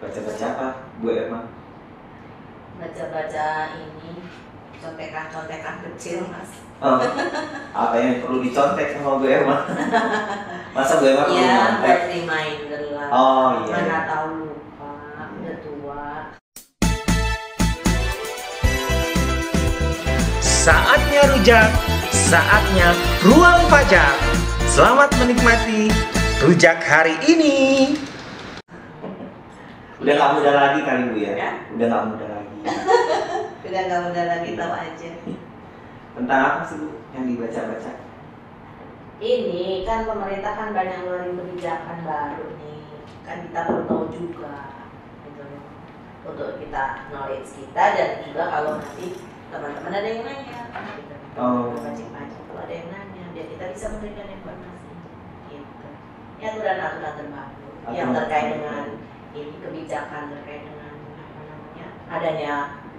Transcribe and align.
Baca-baca 0.00 0.46
apa, 0.48 0.68
Bu 1.00 1.12
Emma? 1.12 1.40
Baca-baca 2.74 3.46
ini 3.76 4.12
contekan-contekan 4.80 5.84
kecil 5.84 6.24
mas. 6.28 6.50
Oh, 6.80 6.96
apa 7.70 7.94
yang 7.96 8.20
perlu 8.20 8.40
dicontek 8.40 8.96
sama 8.96 9.20
Bu 9.20 9.26
Emma? 9.28 9.68
Masa 10.76 10.96
Bu 10.96 11.04
Emma 11.04 11.28
perlu 11.28 11.36
Iya, 11.36 11.52
nyontek? 11.52 11.84
buat 11.84 12.02
reminder 12.08 12.82
lah. 12.96 13.08
Oh 13.12 13.48
iya. 13.60 13.74
Mana 13.76 13.98
tahu 14.08 14.28
lupa, 14.40 14.92
udah 15.36 15.56
tua. 15.60 16.04
Saatnya 20.40 21.22
rujak, 21.28 21.68
saatnya 22.08 22.88
ruang 23.20 23.68
fajar. 23.68 24.16
Selamat 24.64 25.12
menikmati 25.20 25.92
rujak 26.44 26.76
hari 26.84 27.16
ini. 27.24 27.56
Udah 29.96 30.12
nggak 30.12 30.32
muda 30.36 30.52
lagi 30.52 30.80
kali 30.84 31.02
Bu 31.08 31.16
ya? 31.16 31.32
Ya. 31.32 31.50
Udah 31.72 31.86
nggak 31.88 32.04
muda 32.12 32.26
lagi. 32.28 32.56
Udah 33.64 33.80
nggak 33.88 34.02
mudah 34.12 34.24
lagi 34.28 34.50
tahu 34.52 34.72
aja. 34.76 35.10
Tentang 36.12 36.40
apa 36.44 36.60
sih 36.68 36.76
Bu 36.76 37.00
yang 37.16 37.24
dibaca-baca? 37.24 37.92
Ini 39.24 39.88
kan 39.88 40.04
pemerintah 40.04 40.52
kan 40.52 40.68
banyak 40.76 40.98
ngeluarin 41.00 41.32
kebijakan 41.40 41.98
baru 42.04 42.46
nih. 42.60 42.80
Kan 43.24 43.36
kita 43.48 43.60
perlu 43.64 43.82
tahu 43.88 44.04
juga 44.12 44.84
gitu. 45.24 45.44
Untuk 46.28 46.60
kita 46.60 47.08
knowledge 47.08 47.50
kita 47.56 47.84
dan 47.96 48.10
juga 48.20 48.52
kalau 48.52 48.84
nanti 48.84 49.16
teman-teman 49.48 49.96
ada 49.96 50.08
yang 50.12 50.20
nanya 50.28 50.60
gitu. 51.00 51.14
Oh. 51.40 51.72
Pajak-pajak 51.72 52.40
kalau 52.52 52.60
ada 52.68 52.74
yang 52.76 52.88
nanya 52.92 53.24
biar 53.32 53.46
kita 53.48 53.64
bisa 53.72 53.86
memberikan 53.96 54.28
gitu. 54.28 54.43
Ya 56.42 56.46
aturan-aturan 56.52 57.14
terbaru 57.18 57.56
yang 57.94 58.10
Aturan 58.10 58.16
terkait 58.16 58.44
terbaru. 58.44 58.56
dengan 58.58 58.86
ini 59.34 59.54
kebijakan 59.62 60.22
terkait 60.34 60.62
dengan 60.66 60.92
apa 61.18 61.40
namanya 61.46 61.86
adanya 62.10 62.54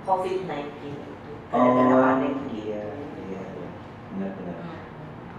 COVID-19 0.06 0.66
itu 0.84 1.32
gara-gara 1.50 1.94
Oh 1.96 2.02
pandemi 2.02 2.46
iya, 2.68 2.84
iya, 3.30 3.42
iya. 3.42 3.70
Benar-benar. 4.14 4.58
Hmm. 4.62 4.82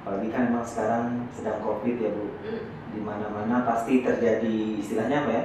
Apalagi 0.02 0.28
kan 0.30 0.42
memang 0.50 0.66
sekarang 0.66 1.04
sedang 1.34 1.58
COVID 1.62 1.94
ya 1.98 2.10
Bu. 2.14 2.26
Hmm. 2.42 2.62
Di 2.96 3.00
mana-mana 3.04 3.66
pasti 3.66 4.00
terjadi 4.00 4.56
istilahnya 4.80 5.26
apa 5.26 5.30
ya? 5.30 5.44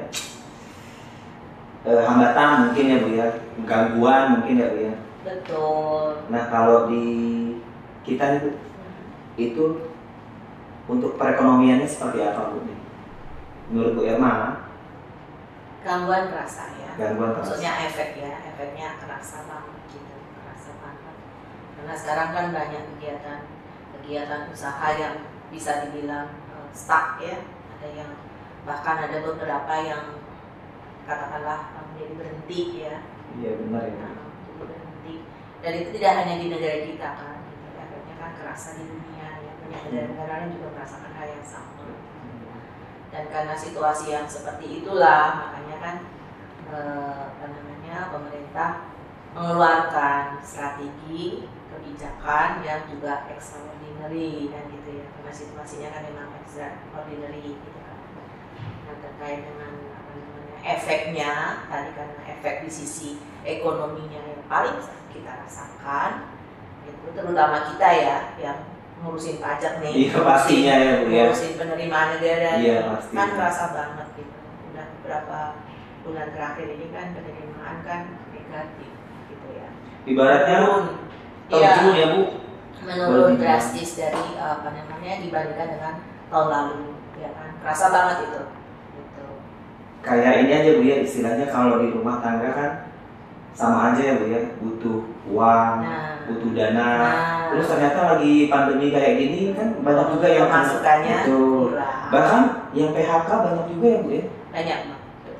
Eh, 1.81 2.01
hambatan 2.05 2.49
mungkin 2.69 2.85
ya 2.85 2.97
Bu 3.01 3.09
ya, 3.17 3.27
gangguan 3.65 4.23
mungkin 4.37 4.61
ya 4.61 4.67
Bu 4.69 4.79
ya. 4.85 4.93
Betul. 5.21 6.05
Nah 6.29 6.43
kalau 6.49 6.89
di 6.89 7.05
kita 8.01 8.41
itu 8.41 8.49
itu 9.37 9.63
untuk 10.91 11.15
perekonomiannya 11.15 11.87
seperti 11.87 12.19
apa 12.19 12.51
Bu? 12.51 12.59
Menurut 13.71 13.91
Bu 13.95 14.01
Irma, 14.03 14.67
Gangguan 15.81 16.29
kerasa 16.29 16.77
ya. 16.77 16.93
gangguan 16.93 17.33
terasa. 17.33 17.57
Maksudnya 17.57 17.73
efek 17.89 18.09
ya, 18.19 18.31
efeknya 18.53 19.01
kerasa 19.01 19.49
banget 19.49 19.81
gitu, 19.89 20.13
kerasa 20.37 20.69
banget. 20.77 21.15
Karena 21.73 21.93
sekarang 21.97 22.29
kan 22.37 22.45
banyak 22.53 22.83
kegiatan 22.93 23.39
kegiatan 23.97 24.41
usaha 24.53 24.87
yang 24.93 25.25
bisa 25.49 25.87
dibilang 25.87 26.37
eh, 26.53 26.69
stuck 26.69 27.17
ya. 27.17 27.41
Ada 27.79 27.87
yang 27.97 28.11
bahkan 28.61 29.09
ada 29.09 29.25
beberapa 29.25 29.73
yang 29.81 30.21
katakanlah 31.09 31.73
eh, 31.73 31.83
menjadi 31.89 32.13
berhenti 32.13 32.61
ya. 32.85 32.95
Iya 33.41 33.51
benar 33.65 33.83
ya. 33.89 33.95
Nah, 34.05 34.29
berhenti. 34.61 35.15
Dan 35.65 35.71
itu 35.81 35.89
tidak 35.97 36.13
hanya 36.21 36.35
di 36.37 36.45
negara 36.53 36.77
kita 36.85 37.09
kan, 37.17 37.37
gitu. 37.49 37.67
efeknya 37.73 38.15
kan 38.21 38.31
kerasa 38.37 38.69
di 38.77 38.83
dunia 38.85 39.20
ya. 39.71 39.79
Banyak 39.79 39.83
negara-negara 39.87 40.33
lain 40.43 40.55
juga 40.59 40.67
merasakan 40.75 41.11
hal 41.15 41.27
yang 41.31 41.47
sama. 41.47 41.87
Dan 43.11 43.23
karena 43.27 43.55
situasi 43.55 44.05
yang 44.11 44.27
seperti 44.27 44.83
itulah 44.83 45.47
makanya 45.47 45.77
kan 45.79 45.95
eh, 46.71 47.21
apa 47.31 47.45
namanya 47.47 47.95
pemerintah 48.11 48.69
mengeluarkan 49.31 50.43
strategi 50.43 51.47
kebijakan 51.71 52.63
yang 52.67 52.83
juga 52.91 53.27
extraordinary 53.31 54.51
kan 54.51 54.67
gitu 54.67 54.89
ya. 54.99 55.05
Karena 55.15 55.31
situasinya 55.31 55.89
kan 55.95 56.01
memang 56.07 56.29
extraordinary 56.43 57.55
gitu 57.55 57.79
kan. 57.79 57.97
Nah 58.87 58.95
terkait 58.99 59.39
dengan 59.47 59.71
apa 59.95 60.11
namanya 60.15 60.57
efeknya 60.67 61.31
tadi 61.71 61.89
karena 61.95 62.19
efek 62.27 62.55
di 62.67 62.71
sisi 62.71 63.09
ekonominya 63.47 64.19
yang 64.19 64.43
paling 64.45 64.77
kita 65.11 65.31
rasakan 65.43 66.31
itu 66.85 67.07
terutama 67.13 67.57
kita 67.73 67.87
ya 67.93 68.17
yang 68.37 68.59
ngurusin 69.01 69.41
pajak 69.41 69.81
nih. 69.81 69.93
Iya 70.07 70.17
pastinya 70.21 70.73
ya 70.77 70.91
Bu 71.01 71.05
ya. 71.09 71.25
ngurusin 71.29 71.53
penerimaan 71.57 72.07
negara. 72.17 72.51
Iya 72.61 72.77
pasti. 72.93 73.13
kan 73.17 73.29
kerasa 73.33 73.65
banget 73.73 74.07
gitu. 74.13 74.37
Udah 74.71 74.85
beberapa 75.01 75.39
bulan 76.05 76.27
terakhir 76.33 76.67
ini 76.77 76.87
kan 76.93 77.05
penerimaan 77.17 77.77
kan 77.81 78.01
negatif 78.29 78.91
gitu 79.29 79.47
ya. 79.57 79.69
Ibaratnya 80.05 80.57
menurun. 80.61 80.85
tahun 81.49 81.93
iya. 81.97 82.05
ya 82.05 82.07
Bu. 82.13 82.21
menurun 82.81 83.37
drastis 83.37 83.93
dari 83.97 84.25
apa 84.37 84.69
namanya 84.73 85.21
dibandingkan 85.21 85.67
dengan 85.77 85.93
tahun 86.29 86.47
lalu. 86.49 86.77
Ya 87.17 87.29
kan? 87.33 87.49
Kerasa 87.61 87.85
banget 87.89 88.17
itu. 88.29 88.41
Gitu. 88.97 89.25
Kayak 90.05 90.33
ini 90.45 90.51
aja 90.53 90.69
Bu 90.77 90.81
ya 90.85 90.97
istilahnya 91.01 91.45
kalau 91.49 91.81
di 91.81 91.89
rumah 91.89 92.21
tangga 92.21 92.49
kan 92.53 92.71
sama 93.57 93.93
aja 93.93 94.01
ya 94.01 94.13
Bu 94.21 94.25
ya. 94.29 94.41
Butuh 94.61 94.99
uang, 95.29 95.73
nah 95.85 96.10
butuh 96.27 96.51
dana. 96.53 96.87
nah 97.01 97.13
Terus 97.51 97.67
ternyata 97.67 97.99
lagi 98.15 98.47
pandemi 98.47 98.87
kayak 98.89 99.13
gini 99.17 99.39
kan 99.51 99.67
banyak 99.83 100.07
juga 100.15 100.27
yang 100.27 100.47
pemasukannya 100.47 101.17
Betul. 101.27 101.69
Bahkan 102.11 102.41
yang 102.71 102.89
PHK 102.91 103.29
banyak 103.29 103.65
juga 103.75 103.85
ya 103.87 103.97
Bu 103.99 104.09
ya. 104.09 104.23
banyak. 104.51 104.79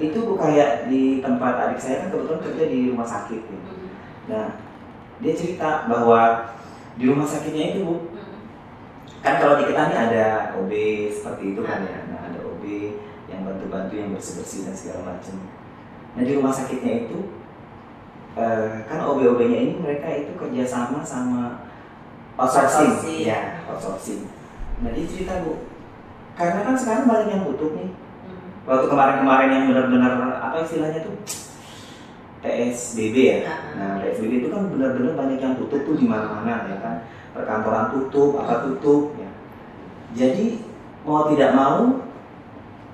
Itu 0.02 0.18
Bu 0.26 0.34
kayak 0.36 0.90
di 0.90 1.22
tempat 1.22 1.54
adik 1.62 1.80
saya 1.80 1.96
kan 2.04 2.08
kebetulan 2.12 2.42
kerja 2.44 2.64
di 2.68 2.80
rumah 2.92 3.08
sakit 3.08 3.42
ya. 3.42 3.58
Hmm. 3.58 3.88
Nah, 4.28 4.48
dia 5.22 5.34
cerita 5.38 5.86
bahwa 5.88 6.22
di 6.98 7.04
rumah 7.08 7.24
sakitnya 7.24 7.76
itu 7.76 7.80
Bu, 7.86 7.96
Hmm. 8.12 8.36
kan 9.22 9.40
kalau 9.40 9.56
di 9.62 9.70
kita 9.70 9.82
nih 9.88 10.00
ada 10.10 10.26
OB 10.58 10.72
seperti 11.08 11.44
itu 11.54 11.62
kan 11.64 11.86
ya. 11.86 12.00
Nah, 12.12 12.20
ada 12.28 12.40
OB 12.42 12.64
yang 13.30 13.48
bantu-bantu 13.48 13.94
yang 13.96 14.12
bersih-bersih 14.12 14.68
dan 14.68 14.76
segala 14.76 15.16
macam. 15.16 15.36
Nah, 16.12 16.24
di 16.28 16.32
rumah 16.36 16.52
sakitnya 16.52 17.08
itu 17.08 17.40
eh, 18.38 18.70
kan 18.88 19.00
OB-OB-nya 19.04 19.58
ini 19.60 19.74
mereka 19.80 20.08
itu 20.12 20.32
kerjasama 20.40 21.04
sama 21.04 21.68
outsourcing, 22.40 22.96
Outsourcing. 22.96 23.28
ya 23.28 23.60
outsourcing. 23.68 24.22
Nah, 24.82 24.90
dia 24.96 25.06
cerita 25.06 25.44
Bu, 25.46 25.62
karena 26.34 26.66
kan 26.66 26.76
sekarang 26.80 27.06
banyak 27.06 27.28
yang 27.30 27.44
butuh 27.46 27.70
nih. 27.76 27.90
Hmm. 27.92 28.40
Waktu 28.66 28.86
kemarin-kemarin 28.90 29.50
yang 29.52 29.66
benar-benar 29.70 30.14
apa 30.42 30.64
istilahnya 30.66 31.06
tuh 31.06 31.16
PSBB 32.42 33.16
ya. 33.46 33.54
Nah, 33.78 34.02
PSBB 34.02 34.42
itu 34.42 34.48
kan 34.50 34.66
benar-benar 34.74 35.14
banyak 35.14 35.38
yang 35.38 35.54
tutup 35.60 35.86
tuh 35.86 35.96
di 35.96 36.10
mana-mana 36.10 36.66
ya 36.66 36.78
kan. 36.82 36.96
Perkantoran 37.32 37.94
tutup, 37.94 38.42
apa 38.42 38.66
tutup 38.66 39.14
ya. 39.16 39.30
Jadi 40.18 40.60
mau 41.06 41.30
tidak 41.30 41.54
mau 41.54 42.02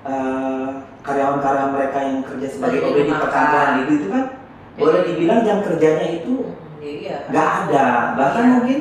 eh, 0.04 0.68
karyawan-karyawan 1.02 1.72
mereka 1.72 1.98
yang 2.04 2.20
kerja 2.22 2.46
sebagai 2.52 2.84
OB 2.84 2.96
di 3.08 3.12
perkantoran 3.16 3.72
itu 3.88 3.92
itu 4.04 4.06
kan 4.12 4.37
boleh 4.78 5.00
dibilang 5.04 5.40
jam 5.42 5.58
kerjanya 5.60 6.06
itu 6.14 6.54
ya 6.78 7.18
kan. 7.18 7.22
nggak 7.28 7.48
ada, 7.66 7.86
bahkan 8.14 8.42
Iya. 8.42 8.52
mungkin 8.54 8.78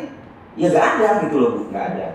ya 0.55 0.67
nggak 0.69 0.87
ada 0.95 1.07
gitu 1.25 1.35
loh 1.35 1.49
bu, 1.53 1.61
nggak 1.73 1.85
ada. 1.91 2.07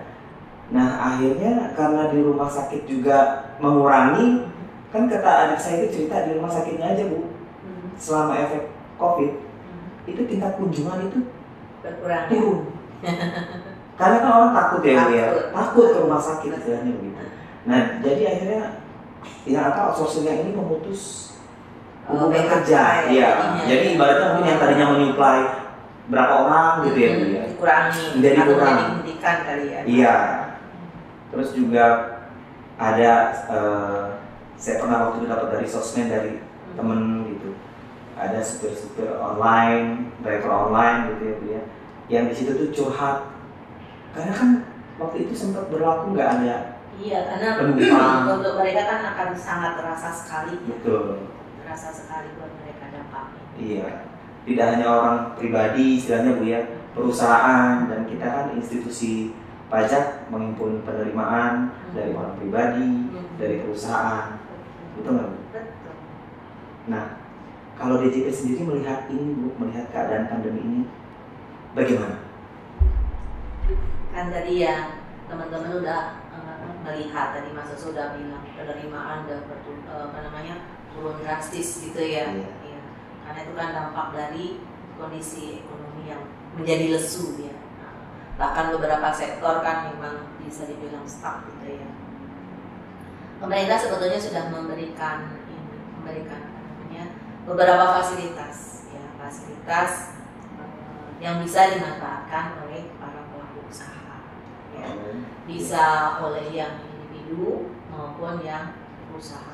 Nah 0.73 0.89
akhirnya 1.03 1.53
karena 1.75 2.03
di 2.09 2.19
rumah 2.23 2.49
sakit 2.49 2.87
juga 2.87 3.19
mengurangi, 3.59 4.47
kan 4.89 5.05
kata 5.05 5.31
adik 5.45 5.61
saya 5.61 5.85
itu 5.85 6.01
cerita 6.01 6.25
di 6.25 6.39
rumah 6.39 6.49
sakitnya 6.49 6.95
aja 6.95 7.05
bu, 7.05 7.29
Hmm. 7.61 7.93
selama 7.99 8.33
efek 8.39 8.71
covid 8.97 9.33
Hmm. 9.35 10.09
itu 10.09 10.23
tingkat 10.25 10.55
kunjungan 10.57 11.11
itu 11.11 11.19
berkurang 11.83 12.25
ya. 12.25 12.31
turun. 12.31 12.59
Karena 13.99 14.17
kan 14.19 14.31
orang 14.33 14.53
takut 14.55 14.81
ya, 14.83 15.05
ya 15.07 15.27
Takut. 15.29 15.45
takut 15.53 15.87
ke 15.91 15.99
rumah 16.01 16.19
sakit 16.19 16.51
istilahnya 16.57 16.93
begitu. 16.97 17.23
Nah 17.69 17.81
jadi 18.01 18.23
akhirnya 18.27 18.63
ya 19.45 19.61
apa 19.69 19.91
outsourcingnya 19.91 20.43
ini 20.43 20.51
memutus 20.55 21.32
Oh, 22.03 22.27
hubungan 22.27 22.35
PHK 22.35 22.51
kerja, 22.53 22.83
ya, 22.83 23.03
iya. 23.07 23.29
jadinya. 23.31 23.65
Jadi 23.65 23.85
ibaratnya 23.95 24.27
mungkin 24.29 24.47
yang 24.47 24.59
tadinya 24.59 24.87
menyuplai 24.91 25.43
berapa 26.05 26.33
orang 26.37 26.73
gitu 26.85 26.99
ya, 26.99 27.11
Hmm, 27.13 27.31
ya. 27.31 27.43
dikurangi 27.47 28.05
atau 28.19 28.45
kurang. 28.53 28.77
dihentikan 28.77 29.37
kali 29.45 29.65
ya 29.65 29.81
Iya. 29.85 30.17
Terus 31.31 31.49
juga 31.53 31.87
ada 32.77 33.13
eh, 33.49 34.05
saya 34.57 34.77
pernah 34.79 34.99
waktu 35.07 35.17
itu 35.19 35.27
dapat 35.27 35.49
dari 35.51 35.67
sosmed 35.67 36.09
dari 36.09 36.33
Hmm. 36.43 36.75
temen 36.75 37.01
gitu. 37.29 37.51
Ada 38.13 38.39
supir-supir 38.41 39.09
online, 39.15 40.13
driver 40.21 40.51
online 40.51 40.99
gitu 41.09 41.23
ya, 41.23 41.35
Bu 41.37 41.47
ya. 41.49 41.63
Yang 42.09 42.25
di 42.25 42.35
situ 42.35 42.51
tuh 42.57 42.69
curhat. 42.73 43.19
Karena 44.13 44.33
kan 44.33 44.51
waktu 44.99 45.25
itu 45.25 45.35
sempat 45.35 45.67
berlaku 45.67 46.13
nggak 46.13 46.31
ada 46.39 46.57
iya 46.95 47.25
karena 47.25 47.57
Penumpang. 47.57 48.23
untuk 48.39 48.53
mereka 48.55 48.85
kan 48.85 49.01
akan 49.09 49.29
sangat 49.33 49.73
terasa 49.75 50.13
sekali 50.13 50.55
ya 50.61 50.69
betul. 50.69 51.32
Terasa 51.73 51.89
sekali 51.89 52.29
buat 52.37 52.53
mereka 52.61 52.85
dampaknya 52.93 53.41
Iya. 53.57 53.89
Tidak 54.45 54.67
hanya 54.77 54.87
orang 54.93 55.19
pribadi 55.41 55.97
istilahnya 55.97 56.37
Bu 56.37 56.45
ya, 56.45 56.61
perusahaan 56.93 57.89
dan 57.89 58.05
kita 58.05 58.27
kan 58.29 58.47
institusi 58.53 59.33
pajak 59.73 60.29
menghimpun 60.29 60.85
penerimaan 60.85 61.73
dari 61.97 62.13
orang 62.13 62.37
pribadi, 62.37 63.09
Hmm. 63.09 63.25
dari 63.41 63.65
perusahaan, 63.65 64.37
betul 65.01 65.17
nggak 65.17 65.29
Bu? 65.33 65.37
Betul. 65.49 65.95
Nah, 66.93 67.05
kalau 67.81 68.05
DJP 68.05 68.29
sendiri 68.29 68.69
melihat 68.69 69.09
ini 69.09 69.33
Bu, 69.33 69.57
melihat 69.57 69.89
keadaan 69.89 70.29
pandemi 70.29 70.61
ini, 70.61 70.81
bagaimana? 71.73 72.21
Kan 74.13 74.29
tadi 74.29 74.61
ya 74.61 75.01
teman-teman 75.25 75.81
udah 75.81 76.03
eh, 76.37 76.69
melihat 76.85 77.33
tadi 77.33 77.49
Mas 77.57 77.73
Oso 77.73 77.97
udah 77.97 78.13
bilang 78.13 78.45
penerimaan 78.53 79.25
bertu- 79.25 79.87
eh, 79.89 80.03
apa 80.13 80.19
namanya 80.21 80.82
turun 80.95 81.17
drastis 81.21 81.83
gitu 81.85 82.01
ya. 82.01 82.29
Iya. 82.31 82.51
Iya. 82.63 82.81
Karena 83.25 83.39
itu 83.45 83.53
kan 83.57 83.69
dampak 83.73 84.07
dari 84.15 84.47
kondisi 84.97 85.65
ekonomi 85.65 86.09
yang 86.09 86.23
menjadi 86.55 86.97
lesu 86.97 87.41
ya. 87.41 87.55
Nah, 87.81 87.93
bahkan 88.37 88.73
beberapa 88.77 89.09
sektor 89.11 89.65
kan 89.65 89.93
memang 89.93 90.37
bisa 90.41 90.69
dibilang 90.69 91.09
stuck 91.09 91.49
gitu 91.49 91.81
ya. 91.81 91.89
Pemerintah 93.43 93.75
sebetulnya 93.75 94.21
sudah 94.23 94.45
memberikan 94.55 95.43
ini, 95.51 95.59
memberikan 95.99 96.53
namanya 96.93 97.17
beberapa 97.49 97.99
fasilitas 97.99 98.87
ya 98.93 99.03
fasilitas 99.17 100.21
eh, 100.61 101.09
yang 101.25 101.41
bisa 101.41 101.73
dimanfaatkan 101.73 102.61
oleh 102.69 102.93
para 103.01 103.25
pelaku 103.33 103.65
usaha 103.65 104.29
ya 104.77 104.93
bisa 105.49 105.85
oleh 106.21 106.53
yang 106.53 106.85
individu 106.85 107.73
maupun 107.89 108.45
yang 108.45 108.77
perusahaan 109.09 109.52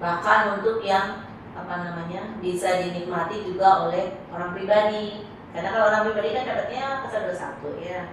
bahkan 0.00 0.58
untuk 0.58 0.80
yang 0.80 1.28
apa 1.52 1.74
namanya 1.84 2.40
bisa 2.40 2.80
dinikmati 2.80 3.44
juga 3.44 3.86
oleh 3.86 4.16
orang 4.32 4.56
pribadi. 4.56 5.28
Karena 5.52 5.68
kalau 5.76 5.86
orang 5.92 6.02
pribadi 6.08 6.28
kan 6.32 6.48
dapatnya 6.48 6.84
satu 7.06 7.32
satu 7.36 7.68
ya. 7.78 8.08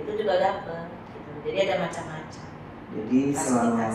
Itu 0.00 0.16
juga 0.16 0.40
dapat 0.40 0.88
gitu. 1.12 1.30
jadi 1.44 1.58
ada 1.68 1.74
macam-macam. 1.84 2.44
Jadi 2.90 3.20
selama 3.36 3.86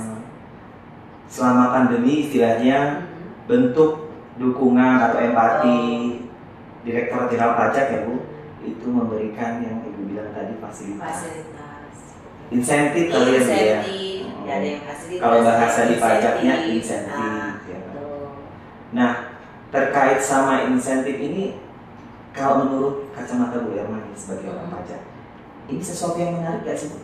selama 1.26 1.66
pandemi 1.74 2.30
istilahnya 2.30 3.10
bentuk 3.50 4.14
dukungan 4.38 5.02
atau 5.02 5.20
empati 5.20 5.80
Direktur 6.86 7.26
Jenderal 7.34 7.58
Pajak 7.58 7.86
ya 7.90 8.00
Bu 8.06 8.30
itu 8.62 8.86
memberikan 8.86 9.58
yang 9.66 9.82
Ibu 9.90 10.06
bilang 10.06 10.30
tadi 10.38 10.54
fasilitas, 10.62 11.02
fasilitas. 11.02 11.98
Insentif 12.54 13.10
kali 13.10 13.32
ya 13.34 13.42
Bu 13.42 14.15
ya. 14.46 14.56
ada 14.56 14.68
yang 14.68 14.84
fasilitas 14.84 15.22
Kalau 15.22 15.40
bahasa 15.42 15.80
di 15.84 15.96
pajaknya 15.98 16.54
insentif. 16.68 17.12
Ah, 17.12 17.52
ya. 17.64 17.78
betul. 17.82 18.28
Nah 18.94 19.12
terkait 19.70 20.20
sama 20.22 20.66
insentif 20.66 21.18
ini 21.18 21.60
kalau 22.32 22.64
menurut 22.64 22.96
kacamata 23.12 23.60
Bu 23.60 23.74
Ermani 23.74 24.14
sebagai 24.14 24.52
orang 24.52 24.70
Hmm. 24.70 24.76
pajak 24.80 25.02
ini 25.66 25.82
sesuatu 25.82 26.16
yang 26.16 26.38
menarik 26.38 26.62
gak 26.64 26.78
sih 26.78 26.90
Bu? 26.90 27.00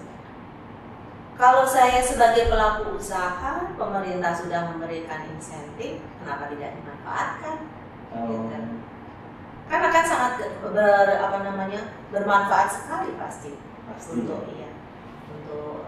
Kalau 1.36 1.66
saya 1.66 1.98
sebagai 1.98 2.54
pelaku 2.54 3.02
usaha, 3.02 3.74
pemerintah 3.74 4.30
sudah 4.30 4.70
memberikan 4.70 5.26
insentif, 5.26 5.98
kenapa 6.22 6.46
tidak 6.54 6.78
dimanfaatkan? 6.78 7.58
Oh, 8.14 8.46
Karena 9.66 9.88
kan 9.90 10.04
sangat 10.06 10.34
ber, 10.62 10.78
apa 11.18 11.38
namanya 11.42 11.82
bermanfaat 12.14 12.70
sekali 12.70 13.16
pasti 13.18 13.58
pasti. 13.88 14.22
untuk 14.22 14.46
iya 14.54 14.70
untuk. 15.32 15.82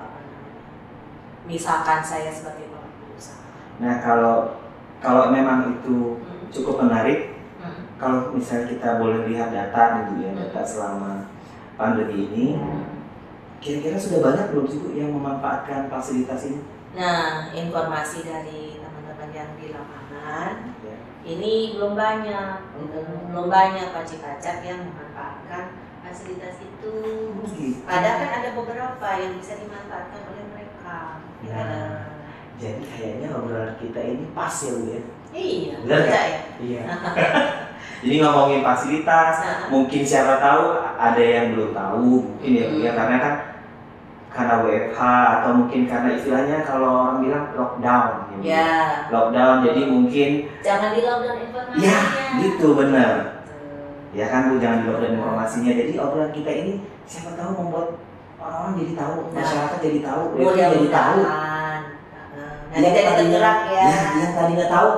Misalkan 1.44 2.00
saya 2.00 2.32
sebagai 2.32 2.68
pelaku 2.68 3.14
usaha. 3.14 3.44
Nah 3.80 4.00
kalau 4.00 4.58
kalau 4.98 5.28
memang 5.30 5.76
itu 5.76 6.18
Hmm. 6.18 6.48
cukup 6.48 6.88
menarik 6.88 7.36
Hmm. 7.60 7.84
kalau 7.98 8.32
misalnya 8.32 8.70
kita 8.70 8.90
boleh 8.96 9.28
lihat 9.28 9.52
data 9.52 9.84
gitu 10.02 10.24
ya 10.24 10.32
Hmm. 10.32 10.40
data 10.40 10.62
selama 10.64 11.12
pandemi 11.76 12.30
ini 12.30 12.46
kira-kira 13.58 13.96
sudah 13.96 14.20
banyak 14.22 14.46
belum 14.52 14.66
sih 14.68 14.80
Bu 14.80 14.92
yang 14.92 15.12
memanfaatkan 15.12 15.88
fasilitas 15.88 16.44
ini? 16.46 16.60
Nah, 16.94 17.50
informasi 17.50 18.22
dari 18.22 18.78
teman-teman 18.78 19.30
yang 19.32 19.50
di 19.56 19.72
lapangan 19.72 20.76
Ya. 20.80 20.96
ini 21.26 21.74
belum 21.74 21.96
banyak, 21.96 22.56
gitu. 22.76 23.00
belum 23.32 23.48
banyak 23.50 23.88
wajib 23.90 24.20
pajak 24.20 24.62
yang 24.62 24.84
memanfaatkan 24.84 25.74
fasilitas 26.04 26.60
itu. 26.60 26.94
gitu. 27.50 27.82
Padahal 27.84 28.20
kan 28.20 28.32
ada 28.38 28.50
beberapa 28.54 29.08
yang 29.16 29.34
bisa 29.36 29.58
dimanfaatkan 29.58 30.22
oleh 30.28 30.46
mereka. 30.52 31.24
Gitu. 31.44 31.52
Nah. 31.52 32.10
Jadi 32.54 32.84
kayaknya 32.86 33.28
obrolan 33.34 33.76
kita 33.76 34.00
ini 34.00 34.26
pas 34.32 34.54
ya 34.54 34.72
Bu 34.72 34.84
ya. 34.88 35.02
Iya, 35.34 35.74
Benar 35.84 36.02
ya. 36.06 36.22
Iya. 36.62 36.82
Jadi 38.04 38.16
ngomongin 38.20 38.62
fasilitas, 38.62 39.36
Nah, 39.40 39.68
mungkin 39.68 40.02
siapa 40.04 40.38
tahu 40.38 40.64
ada 40.94 41.20
yang 41.20 41.52
belum 41.52 41.72
tahu 41.72 41.96
mungkin 42.00 42.52
ya 42.52 42.66
Bu 42.70 42.78
ya 42.80 42.92
Hmm. 42.92 43.00
karena 43.00 43.18
kan 43.20 43.34
karena 44.30 44.56
WFH 44.60 45.00
atau 45.34 45.52
mungkin 45.54 45.82
karena 45.86 46.10
istilahnya 46.12 46.58
kalau 46.64 46.90
orang 47.06 47.18
bilang 47.22 47.46
lockdown 47.54 48.08
ya, 48.26 48.34
Bu. 48.34 48.42
ya, 48.42 48.70
lockdown 49.10 49.56
jadi 49.62 49.82
mungkin 49.86 50.30
jangan 50.60 50.90
di 50.92 51.02
lockdown 51.02 51.38
informasinya. 51.40 51.86
ya 51.86 52.00
gitu 52.42 52.68
benar 52.74 53.12
ya 54.10 54.26
kan 54.28 54.42
Bu 54.48 54.58
jangan 54.58 54.78
di 54.80 54.88
lockdown 54.90 55.14
informasinya 55.14 55.72
jadi 55.76 55.94
obrolan 55.98 56.32
kita 56.32 56.50
ini 56.52 56.74
siapa 57.04 57.34
tahu 57.34 57.52
membuat 57.56 57.88
orang-orang 58.44 58.74
jadi 58.78 58.94
tahu 58.94 59.16
Nah. 59.24 59.40
masyarakat 59.40 59.80
jadi 59.82 60.00
tahu 60.02 60.22
WFH 60.36 60.60
jadi 60.70 60.90
tahu. 60.90 61.18
Nah, 61.24 61.78
Yang 62.74 62.84
jadi 62.90 63.12
tergerak 63.16 63.58
ya. 63.70 63.86
ya 63.86 64.02
yang 64.18 64.32
tadinya 64.34 64.66
tahu 64.68 64.90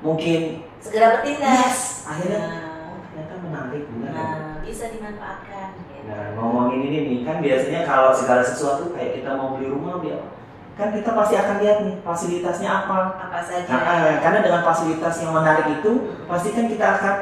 mungkin 0.00 0.40
Segera 0.80 1.06
bertindak. 1.14 1.52
yes 1.60 1.78
akhirnya 2.04 2.38
Nah, 2.40 2.52
oh, 2.88 2.96
ternyata 3.06 3.34
menarik 3.40 3.82
benar 3.88 4.10
nah, 4.10 4.56
bisa 4.60 4.84
dimanfaatkan. 4.88 5.66
gitu. 5.78 5.92
Nah, 6.04 6.24
ngomongin 6.34 6.80
ini 6.82 6.98
nih, 7.02 7.18
kan 7.22 7.36
biasanya 7.40 7.80
kalau 7.84 8.10
segala 8.10 8.40
sesuatu 8.40 8.92
kayak 8.92 9.16
kita 9.16 9.30
mau 9.32 9.56
beli 9.56 9.68
rumah, 9.68 9.96
beli 9.96 10.12
apa, 10.12 10.28
kan 10.74 10.88
kita 10.92 11.10
pasti 11.12 11.34
akan 11.34 11.56
lihat 11.60 11.78
nih 11.80 11.96
fasilitasnya 12.00 12.68
apa. 12.68 12.98
Apa 13.18 13.38
saja? 13.40 13.64
Nah, 13.64 13.80
eh, 14.04 14.16
karena 14.20 14.38
dengan 14.40 14.62
fasilitas 14.62 15.14
yang 15.18 15.32
menarik 15.32 15.66
itu, 15.74 15.92
pasti 16.24 16.48
kan 16.52 16.68
kita 16.68 16.86
akan 16.98 17.14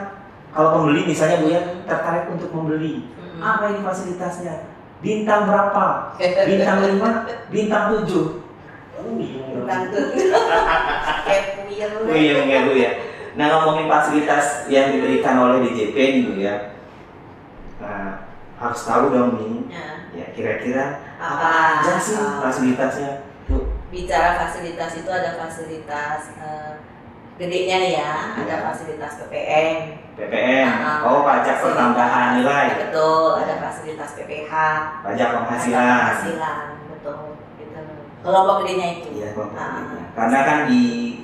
kalau 0.51 0.69
pembeli 0.75 1.03
misalnya 1.05 1.39
bu 1.39 1.47
ya 1.49 1.61
tertarik 1.85 2.27
untuk 2.29 2.51
membeli. 2.51 3.07
Apa 3.39 3.71
ini 3.71 3.83
fasilitasnya? 3.83 4.55
Bintang 5.03 5.51
berapa? 5.51 6.15
Bintang 6.47 6.79
5, 6.79 7.51
bintang 7.51 7.85
7. 8.07 8.07
Tentang 9.03 9.83
tuh. 9.91 10.07
Kayak 11.27 11.45
puyeng. 11.59 11.93
Iya 12.07 12.39
ya 12.47 12.59
bu 12.63 12.73
ya. 12.79 12.91
Nah 13.35 13.47
ngomongin 13.51 13.91
fasilitas 13.91 14.71
yang 14.71 14.95
diberikan 14.95 15.43
oleh 15.43 15.67
DJP 15.67 15.97
nih 15.99 16.23
bu 16.23 16.33
ya. 16.39 16.57
Nah 17.83 18.31
harus 18.63 18.81
tahu 18.87 19.11
dong 19.11 19.31
nih, 19.43 19.75
Nah, 19.75 20.07
ya 20.15 20.27
kira-kira 20.31 21.03
apa 21.19 21.83
aja 21.83 21.99
sih 21.99 22.15
fasilitasnya? 22.15 23.27
Bu? 23.51 23.75
bicara 23.91 24.39
fasilitas 24.39 24.97
itu 24.97 25.11
ada 25.11 25.37
fasilitas 25.37 26.33
eh, 26.41 26.73
gedenya 27.35 27.77
nih 27.79 27.93
ya, 27.95 28.11
ada 28.37 28.45
Iya. 28.47 28.57
fasilitas 28.63 29.13
PPN. 29.19 29.77
PPN, 30.13 30.69
Ah, 30.69 31.01
oh 31.03 31.25
pajak 31.25 31.57
pertambahan 31.59 32.37
nilai, 32.37 32.67
Betul, 32.79 33.41
ada 33.41 33.55
fasilitas 33.59 34.13
PPH. 34.13 34.53
pajak 35.01 35.29
penghasilan. 35.33 35.89
penghasilan, 36.13 36.65
betul. 36.89 37.17
Gitu. 37.57 37.81
Kelompok 38.21 38.57
gedenya 38.63 38.87
itu. 38.95 39.09
Iya, 39.15 39.29
kelompok 39.33 39.57
Ah. 39.57 39.73
gedenya. 39.75 40.05
Karena 40.13 40.39
kan 40.45 40.59
di 40.69 40.83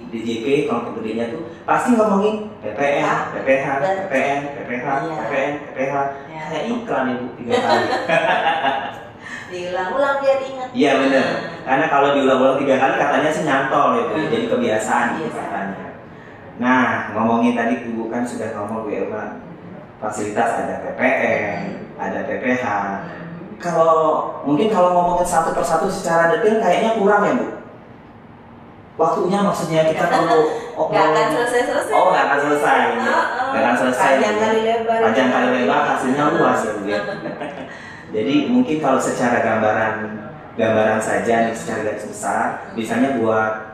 DJP 0.08 0.46
kelompok 0.64 0.92
gedenya 0.98 1.24
tuh 1.28 1.44
pasti 1.62 1.92
ngomongin 1.92 2.48
PPN, 2.58 3.04
Ah, 3.04 3.20
PPH, 3.30 3.66
betul. 3.76 3.96
PPN, 4.08 4.38
PPH, 4.56 4.86
Iya. 5.04 5.16
PPN, 5.20 5.52
PPH. 5.62 5.94
Ya. 6.26 6.42
Kayak 6.48 6.64
iklan 6.66 7.04
ibu 7.12 7.26
tiga 7.36 7.54
kali. 7.60 7.86
Diulang-ulang 9.48 10.16
biar 10.18 10.38
ingat. 10.42 10.68
Iya 10.72 10.90
benar. 10.98 11.24
Nah, 11.24 11.36
Karena 11.64 11.86
kalau 11.86 12.08
diulang-ulang 12.12 12.56
tiga 12.58 12.76
kali 12.76 12.94
katanya 12.96 13.30
sih 13.30 13.44
nyantol 13.44 13.86
ya. 13.94 14.04
Hmm. 14.06 14.28
jadi 14.28 14.46
kebiasaan 14.46 15.06
gitu 15.14 15.28
Iya. 15.28 15.40
katanya. 15.42 15.87
Nah 16.58 17.14
ngomongin 17.14 17.54
tadi 17.54 17.86
ibu 17.86 18.10
kan 18.10 18.26
sudah 18.26 18.50
ngomong 18.54 18.86
Bu 18.86 18.90
Elma 18.90 19.38
fasilitas 20.02 20.62
ada 20.62 20.74
PPN, 20.82 21.90
ada 21.98 22.18
PPH. 22.26 22.64
Kalau 23.58 23.94
mungkin 24.46 24.70
kalau 24.70 24.94
ngomongin 24.94 25.26
satu 25.26 25.50
persatu 25.54 25.90
secara 25.90 26.30
detail 26.34 26.62
kayaknya 26.62 26.98
kurang 26.98 27.22
ya 27.26 27.34
bu. 27.38 27.48
Waktunya 28.98 29.38
maksudnya 29.46 29.86
kita 29.86 30.06
perlu 30.12 30.68
Gak 30.78 31.04
akan 31.10 31.26
selesai-selesai. 31.34 31.90
Oh 31.90 32.14
nggak 32.14 32.24
akan 32.30 32.38
selesai. 32.38 32.78
ya. 32.78 33.02
Heeh. 33.02 33.46
Nggak 33.50 33.62
akan 33.62 33.76
selesai. 33.82 34.06
Panjang 34.14 34.36
kali 34.38 34.58
lebar. 34.62 34.98
Panjang 35.10 35.28
kali 35.34 35.46
lebar 35.58 35.80
hasilnya 35.90 36.24
luas 36.38 36.58
ya 36.62 36.72
bu 36.78 36.82
ya. 36.86 37.00
Jadi 38.08 38.34
mungkin 38.48 38.76
kalau 38.78 39.00
secara 39.02 39.42
gambaran 39.42 39.94
gambaran 40.54 40.98
saja 41.02 41.50
nih 41.50 41.54
secara 41.54 41.80
garis 41.86 42.06
besar, 42.06 42.70
misalnya 42.78 43.18
buat 43.18 43.67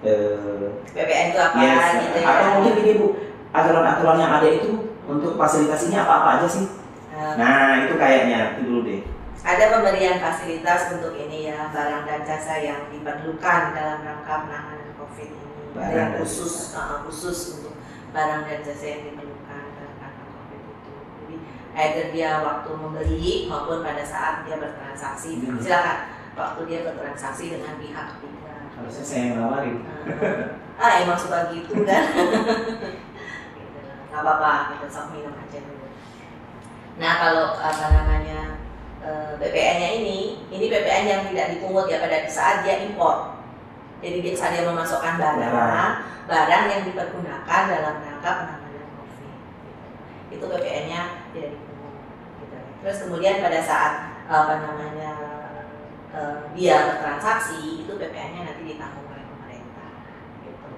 eh, 0.00 0.70
PPN 0.90 1.26
itu 1.30 1.38
apa 1.38 1.56
yes, 1.58 1.86
gitu 2.02 2.18
ya. 2.22 2.26
atau 2.28 2.48
mungkin 2.58 2.74
ini 2.78 2.92
bu 2.96 3.06
aturan-aturan 3.50 4.18
yang 4.18 4.32
ada 4.38 4.48
itu 4.48 4.70
untuk 5.08 5.34
fasilitas 5.34 5.88
ini 5.88 5.96
apa-apa 5.96 6.38
aja 6.38 6.48
sih? 6.48 6.66
Nah, 7.10 7.34
Nah 7.34 7.88
itu 7.88 7.94
kayaknya 7.96 8.54
itu 8.54 8.60
dulu 8.62 8.80
deh. 8.84 9.00
ada 9.38 9.64
pemberian 9.72 10.18
fasilitas 10.18 10.92
untuk 10.98 11.14
ini 11.14 11.48
ya 11.48 11.70
barang 11.70 12.04
dan 12.04 12.20
jasa 12.22 12.58
yang 12.58 12.90
diperlukan 12.90 13.60
dalam 13.72 13.98
rangka 14.02 14.34
penanganan 14.44 14.92
COVID 14.98 15.28
ini. 15.30 15.46
Barang 15.72 15.94
yang 15.94 16.10
khusus 16.20 16.74
uh, 16.74 17.02
khusus 17.06 17.38
untuk 17.56 17.74
barang 18.10 18.42
dan 18.44 18.58
jasa 18.60 18.84
yang 18.84 19.02
diperlukan 19.08 19.62
dalam 19.72 19.94
rangka 19.96 20.24
COVID 20.28 20.60
itu. 20.60 20.92
Jadi 21.22 21.36
either 21.74 22.06
dia 22.12 22.30
waktu 22.42 22.70
membeli 22.70 23.46
maupun 23.46 23.80
pada 23.80 24.04
saat 24.04 24.42
dia 24.44 24.58
bertransaksi 24.58 25.30
Hmm. 25.38 25.58
silakan 25.58 25.98
waktu 26.34 26.60
dia 26.66 26.80
bertransaksi 26.84 27.44
dengan 27.50 27.78
pihak 27.78 28.06
ketiga 28.18 28.37
Harusnya 28.78 29.04
saya 29.04 29.22
yang 29.26 29.36
nawarin. 29.42 29.76
Ah, 29.82 30.58
ah 30.78 30.92
emang 31.02 31.18
suka 31.18 31.50
gitu 31.50 31.82
kan 31.82 32.04
gitu. 32.14 33.82
nggak 34.14 34.22
apa-apa 34.22 34.78
gitu 34.78 34.86
sok 34.86 35.10
minum 35.10 35.34
aja 35.34 35.58
dulu 35.58 35.86
nah 37.02 37.12
kalau 37.18 37.46
apa 37.58 37.84
namanya 37.98 38.62
eh, 39.02 39.30
PPN-nya 39.42 39.88
ini 39.98 40.18
ini 40.54 40.64
PPN 40.70 41.04
yang 41.10 41.22
tidak 41.34 41.58
dipungut 41.58 41.90
ya 41.90 41.98
pada 41.98 42.22
saat 42.30 42.62
dia 42.62 42.86
impor 42.86 43.42
jadi 43.98 44.22
dia 44.22 44.34
saat 44.38 44.54
dia 44.54 44.70
memasukkan 44.70 45.18
barang 45.18 45.50
Barang. 46.30 46.62
yang 46.70 46.82
dipergunakan 46.86 47.62
dalam 47.66 47.94
rangka 47.98 48.30
penanganan 48.46 48.86
COVID 48.94 49.30
itu 50.30 50.44
PPN-nya 50.46 51.00
tidak 51.34 51.50
dipungut 51.58 51.94
gitu. 52.38 52.56
terus 52.86 52.98
kemudian 53.02 53.42
pada 53.42 53.58
saat 53.58 53.92
apa 54.30 54.62
namanya 54.62 55.27
eh, 56.18 56.34
dia 56.52 56.76
bertransaksi 56.90 57.86
itu 57.86 57.92
PPN-nya 57.94 58.42
nanti 58.44 58.62
ditanggung 58.66 59.06
oleh 59.06 59.22
pemerintah 59.24 59.88
gitu 60.42 60.68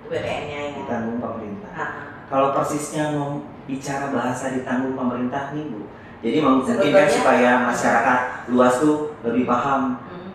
itu 0.00 0.06
PPN-nya 0.08 0.58
ya 0.58 0.70
Ditanggung 0.80 1.18
pemerintah. 1.18 1.70
Ah, 1.76 1.90
Kalau 2.28 2.52
persisnya 2.52 3.12
ngom 3.12 3.32
bicara 3.64 4.08
bahasa 4.08 4.48
ditanggung 4.50 4.96
pemerintah 4.96 5.52
nih 5.52 5.68
bu. 5.68 5.80
Jadi 6.18 6.38
mungkin 6.40 6.64
kan 6.64 6.82
Sebetulnya- 6.82 7.12
supaya 7.12 7.50
masyarakat 7.62 8.20
luas 8.48 8.74
tuh 8.80 8.96
lebih 9.22 9.44
paham. 9.44 10.00
hmm. 10.02 10.30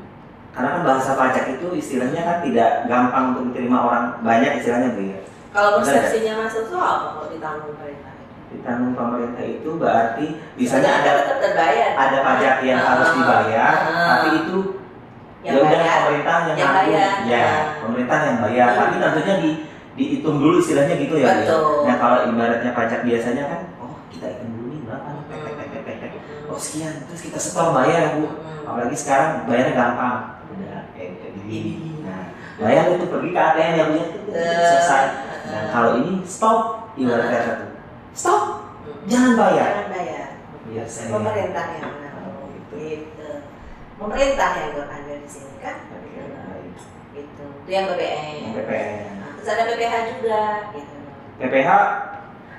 Karena 0.53 0.69
kan 0.69 0.81
bahasa 0.86 1.12
pajak 1.13 1.45
itu 1.51 1.67
istilahnya 1.74 2.22
kan 2.22 2.38
tidak 2.41 2.86
gampang 2.86 3.33
untuk 3.33 3.43
diterima 3.50 3.77
orang 3.83 4.05
banyak 4.22 4.62
istilahnya 4.62 4.93
bu 4.93 5.01
ya. 5.03 5.19
kalau 5.50 5.77
persepsinya 5.77 6.33
masuk 6.41 6.65
itu 6.65 6.77
apa 6.77 7.07
kalau 7.13 7.29
ditanggung 7.29 7.74
pemerintah 7.74 8.12
Ditanggung 8.53 8.93
pemerintah 8.93 9.43
itu 9.43 9.69
berarti 9.75 10.25
misalnya 10.53 10.89
ada 10.95 11.12
terbayar 11.36 11.89
ada 11.93 12.17
pajak 12.22 12.55
yang 12.62 12.77
Ah, 12.77 12.88
harus 12.93 13.10
dibayar, 13.12 13.74
ah. 13.83 14.07
tapi 14.13 14.27
itu 14.39 14.57
yang 15.41 15.53
ya 15.53 15.60
udah 15.60 15.69
bayar 15.74 15.98
pemerintah 16.00 16.31
yang, 16.31 16.48
yang 16.48 16.57
nanggung. 16.69 16.93
bayar. 16.93 17.12
ya 17.25 17.43
Ah. 17.43 17.60
pemerintah 17.81 18.17
yang 18.22 18.38
bayar 18.39 18.67
Hmm. 18.67 18.79
tapi 18.79 18.93
tentunya 18.98 19.36
di 19.38 19.51
dihitung 19.93 20.38
dulu 20.38 20.57
istilahnya 20.57 20.95
gitu 20.98 21.15
ya. 21.15 21.29
Betul. 21.39 21.86
nah 21.86 21.95
kalau 21.98 22.17
ibaratnya 22.25 22.72
pajak 22.72 23.01
biasanya 23.03 23.43
kan 23.45 23.62
oh 23.77 23.93
kita 24.07 24.25
hitung 24.27 24.51
dulu 24.51 24.67
nih 24.69 24.81
berapa 24.83 25.07
nih 25.10 25.24
Hmm. 25.24 26.50
oh 26.50 26.57
sekian 26.57 26.93
terus 27.05 27.22
kita 27.22 27.38
setor 27.38 27.74
bayar 27.74 28.15
bu 28.15 28.25
Hmm. 28.25 28.63
apalagi 28.63 28.95
sekarang 28.95 29.29
bayarnya 29.43 29.74
gampang 29.75 30.17
udah 30.48 30.81
kayak 30.93 31.12
kayak 31.19 31.33
gini 31.41 31.51
Ini. 31.51 31.74
nah 32.05 32.22
bayar 32.57 32.83
itu 32.91 33.05
pergi 33.05 33.29
ke 33.29 33.39
ATM 33.41 33.74
yang 33.75 33.88
punya 33.91 34.05
Eh, 34.31 34.65
selesai 34.65 35.03
eh, 35.03 35.12
nah 35.45 35.62
kalau 35.69 35.91
ini 36.00 36.22
stop 36.24 36.57
ibaratnya 36.95 37.39
satu 37.43 37.65
stop 38.13 38.43
jangan 39.05 39.34
bayar 39.36 39.67
jangan 39.70 39.89
bayar 39.91 40.27
saya 40.86 41.08
pemerintah 41.12 41.65
yang 41.75 41.91
menanggung 41.91 42.34
Oh, 42.34 42.48
gitu. 42.50 42.74
gitu 42.79 43.29
pemerintah 43.98 44.50
yang 44.55 44.72
bekerja 44.74 45.13
di 45.17 45.29
sini 45.29 45.55
kan 45.60 45.75
gitu 47.13 47.46
itu 47.60 47.70
yang 47.70 47.86
BPN 47.88 48.53
PPN 48.58 48.96
Nah, 49.13 49.29
terus 49.38 49.50
ada 49.50 49.63
PPH 49.65 49.93
juga 50.13 50.41
gitu 50.74 50.96
PPH 51.38 51.70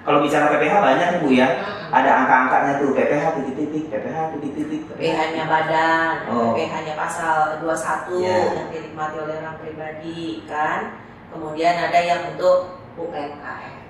kalau 0.05 0.21
bicara 0.21 0.53
PPH 0.53 0.75
banyak 0.77 1.07
nih 1.17 1.21
Bu 1.25 1.31
ya. 1.33 1.49
Hmm. 1.49 1.89
Ada 1.89 2.11
angka-angkanya 2.21 2.73
tuh 2.77 2.93
PPH 2.93 3.25
titik-titik, 3.41 3.85
PPH 3.89 4.37
titik-titik. 4.37 4.81
PPH-nya 4.93 5.45
badan, 5.49 6.15
Oh. 6.29 6.53
PPH-nya 6.53 6.93
pasal 6.93 7.65
21 7.65 8.21
Ya. 8.21 8.53
yang 8.53 8.69
dinikmati 8.69 9.17
oleh 9.17 9.41
orang 9.41 9.57
pribadi 9.57 10.45
kan. 10.45 11.01
Kemudian 11.33 11.89
ada 11.89 11.97
yang 11.97 12.37
untuk 12.37 12.77
UMKM. 13.01 13.84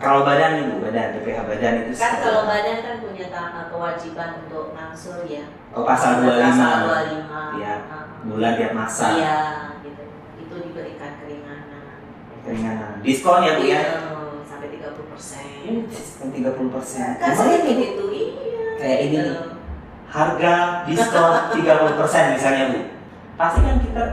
Gitu. 0.00 0.08
Kalau 0.08 0.24
badan 0.24 0.50
nih 0.56 0.64
Bu, 0.64 0.76
badan 0.80 1.06
PPH 1.12 1.38
badan 1.44 1.72
itu 1.78 1.92
Kan 1.92 2.14
kalau 2.18 2.42
badan 2.48 2.76
kan 2.80 2.94
punya 3.04 3.26
kewajiban 3.68 4.30
untuk 4.40 4.72
nangsur 4.72 5.28
ya. 5.28 5.44
oh, 5.70 5.84
pasal 5.84 6.24
Pasal 6.24 6.40
25 6.40 7.60
25. 7.60 7.60
Iya. 7.60 7.74
Nah, 7.84 8.04
bulan 8.24 8.52
tiap 8.56 8.72
masa 8.72 9.06
Iya, 9.12 9.38
gitu. 9.80 10.02
Itu 10.40 10.54
diberikan 10.58 11.10
keringanan. 11.20 11.84
keringanan. 12.40 12.90
Diskon 13.00 13.44
ya 13.44 13.52
Bu 13.54 13.62
ya. 13.62 13.68
Iya, 13.68 13.82
sampai 14.42 14.68
30%. 14.72 15.84
Diskon 15.86 16.28
30%. 16.32 17.20
Kan 17.20 17.28
Gimana 17.30 17.36
sedikit 17.36 17.76
Bu? 17.76 17.84
itu 17.84 18.04
iya. 18.08 18.64
Kayak 18.80 18.98
ini 19.02 19.12
gitu. 19.14 19.32
nih. 19.36 19.52
Harga 20.08 20.54
diskon 20.82 21.32
30% 21.52 22.34
misalnya 22.34 22.64
Bu. 22.72 22.80
Pasti 23.36 23.60
kan 23.60 23.76
kita 23.78 24.04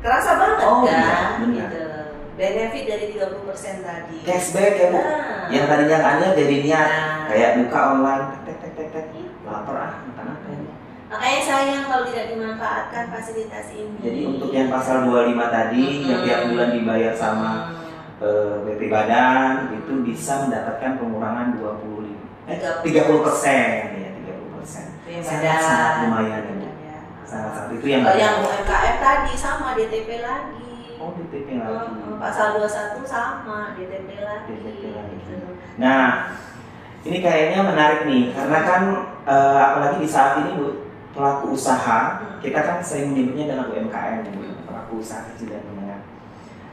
Kerasa 0.00 0.30
banget 0.34 0.58
Oh, 0.64 0.80
kan? 0.80 0.88
iya, 0.88 1.12
benar. 1.38 1.68
Gitu. 1.68 1.82
Benefit 2.40 2.84
dari 2.86 3.04
30% 3.12 3.84
tadi. 3.84 4.16
cashback 4.24 4.72
ya 4.74 4.86
Bu. 4.88 4.96
Nah, 4.96 5.06
Yang 5.46 5.64
tadinya 5.66 5.98
ada 6.00 6.26
jadi 6.32 6.56
niat 6.58 6.88
nah, 6.88 7.28
kayak 7.28 7.50
buka 7.58 7.78
online 7.92 8.24
tek 8.40 8.56
tek 8.56 8.72
tek 8.72 8.88
tek 8.90 9.06
Iya. 9.12 9.28
lapar 9.44 9.76
ah 9.76 9.92
makan 10.02 10.26
apa 10.30 10.48
ini. 10.48 10.68
Makanya 11.06 11.40
sayang 11.42 11.84
kalau 11.84 12.04
tidak 12.06 12.26
dimanfaatkan 12.28 13.04
fasilitas 13.10 13.66
ini. 13.72 13.98
Jadi 13.98 14.20
untuk 14.26 14.50
yang 14.50 14.68
pasal 14.68 15.04
25 15.04 15.36
tadi 15.50 15.84
yang 16.02 16.20
tiap 16.22 16.40
bulan 16.46 16.70
dibayar 16.70 17.12
sama 17.12 17.50
Hmm. 17.68 18.24
eh, 18.24 18.54
BP 18.64 18.80
Badan 18.88 19.52
itu 19.74 19.92
bisa 20.00 20.32
mendapatkan 20.40 20.96
pengurangan 20.96 21.46
25 21.52 22.16
eh 22.46 22.56
30%. 22.56 22.86
30 22.86 23.20
persen 23.20 23.68
ya 23.92 24.08
30 24.16 24.48
persen 24.50 24.84
sangat 25.20 25.60
sangat 25.60 25.92
lumayan 26.00 26.40
ya 26.40 26.54
Bu. 26.56 26.68
Ya. 26.80 26.98
sangat 27.22 27.50
sangat 27.52 27.70
itu 27.74 27.86
yang 27.86 28.02
Kalau 28.02 28.16
yang 28.16 28.34
UMKM 28.40 28.96
tadi 28.98 29.32
sama 29.34 29.68
DTP 29.74 30.08
lagi. 30.20 30.69
Oh 31.00 31.10
DTP 31.16 31.56
lagi 31.56 31.88
Hmm, 31.96 32.20
Pasal 32.20 32.60
21 32.60 33.00
sama 33.08 33.72
DTP 33.74 34.20
lagi. 34.20 34.52
DTP 34.60 34.82
lagi. 34.92 35.14
Gitu. 35.24 35.48
nah 35.80 36.28
ini 37.00 37.18
kayaknya 37.24 37.64
menarik 37.64 38.00
nih 38.04 38.36
karena 38.36 38.58
kan 38.60 38.82
eh, 39.24 39.58
apalagi 39.58 39.96
di 40.04 40.08
saat 40.08 40.44
ini 40.44 40.60
Bu 40.60 40.84
pelaku 41.16 41.56
usaha 41.56 42.20
kita 42.44 42.60
kan 42.60 42.78
sering 42.84 43.16
menyebutnya 43.16 43.56
dengan 43.56 43.66
UMKM 43.72 44.28
Bu 44.36 44.40
pelaku 44.68 44.92
usaha 45.00 45.24
kecil 45.32 45.56
dan 45.56 45.64
menengah 45.72 46.00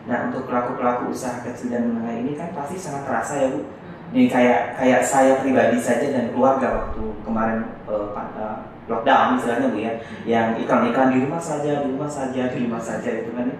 nah 0.07 0.17
untuk 0.27 0.47
pelaku 0.47 0.75
pelaku 0.75 1.15
usaha 1.15 1.39
kecil 1.41 1.71
dan 1.71 1.87
menengah 1.87 2.15
ini 2.19 2.35
kan 2.35 2.51
pasti 2.51 2.75
sangat 2.75 3.07
terasa 3.07 3.33
ya 3.39 3.49
Bu 3.55 3.63
Hmm. 4.07 4.15
Nih 4.15 4.31
kayak 4.31 4.79
kayak 4.79 5.03
saya 5.03 5.35
pribadi 5.43 5.83
saja 5.83 6.07
dan 6.07 6.31
keluarga 6.31 6.79
waktu 6.79 7.11
kemarin 7.27 7.67
eh, 7.91 8.55
lockdown 8.87 9.35
istilahnya 9.35 9.67
bu 9.67 9.79
ya, 9.83 9.93
yang 10.23 10.55
iklan-iklan 10.55 11.11
di 11.11 11.27
rumah 11.27 11.43
saja, 11.43 11.83
di 11.83 11.91
rumah 11.91 12.07
saja, 12.07 12.47
di 12.47 12.57
rumah 12.63 12.79
saja 12.79 13.09
itu 13.11 13.35
kan. 13.35 13.51
ya. 13.51 13.55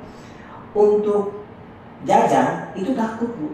Untuk 0.73 1.45
jajan 2.03 2.71
itu 2.73 2.91
takut 2.93 3.31
bu. 3.35 3.49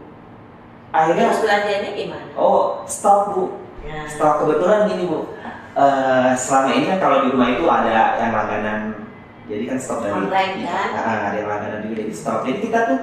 Akhirnya 0.93 1.33
Terus 1.33 1.41
belanjanya 1.41 1.89
gimana? 1.97 2.25
oh 2.37 2.85
stop 2.85 3.33
bu, 3.33 3.43
Nah, 3.81 4.05
stop 4.05 4.45
kebetulan 4.45 4.85
gini 4.85 5.09
bu. 5.09 5.33
Eh, 5.73 6.31
selama 6.37 6.69
ini 6.69 6.85
kan 6.85 6.97
kalau 7.01 7.25
di 7.25 7.33
rumah 7.33 7.49
itu 7.49 7.65
ada 7.65 8.21
yang 8.21 8.29
langganan, 8.29 9.09
jadi 9.49 9.73
kan 9.73 9.77
stop 9.81 10.05
dari 10.05 10.13
Online, 10.13 10.53
kan? 10.69 10.89
Ah, 10.93 11.19
ada 11.33 11.37
yang 11.41 11.49
langganan 11.49 11.79
juga 11.81 11.95
jadi 12.05 12.13
stop. 12.13 12.45
Jadi 12.45 12.59
kita 12.69 12.79
tuh 12.93 12.99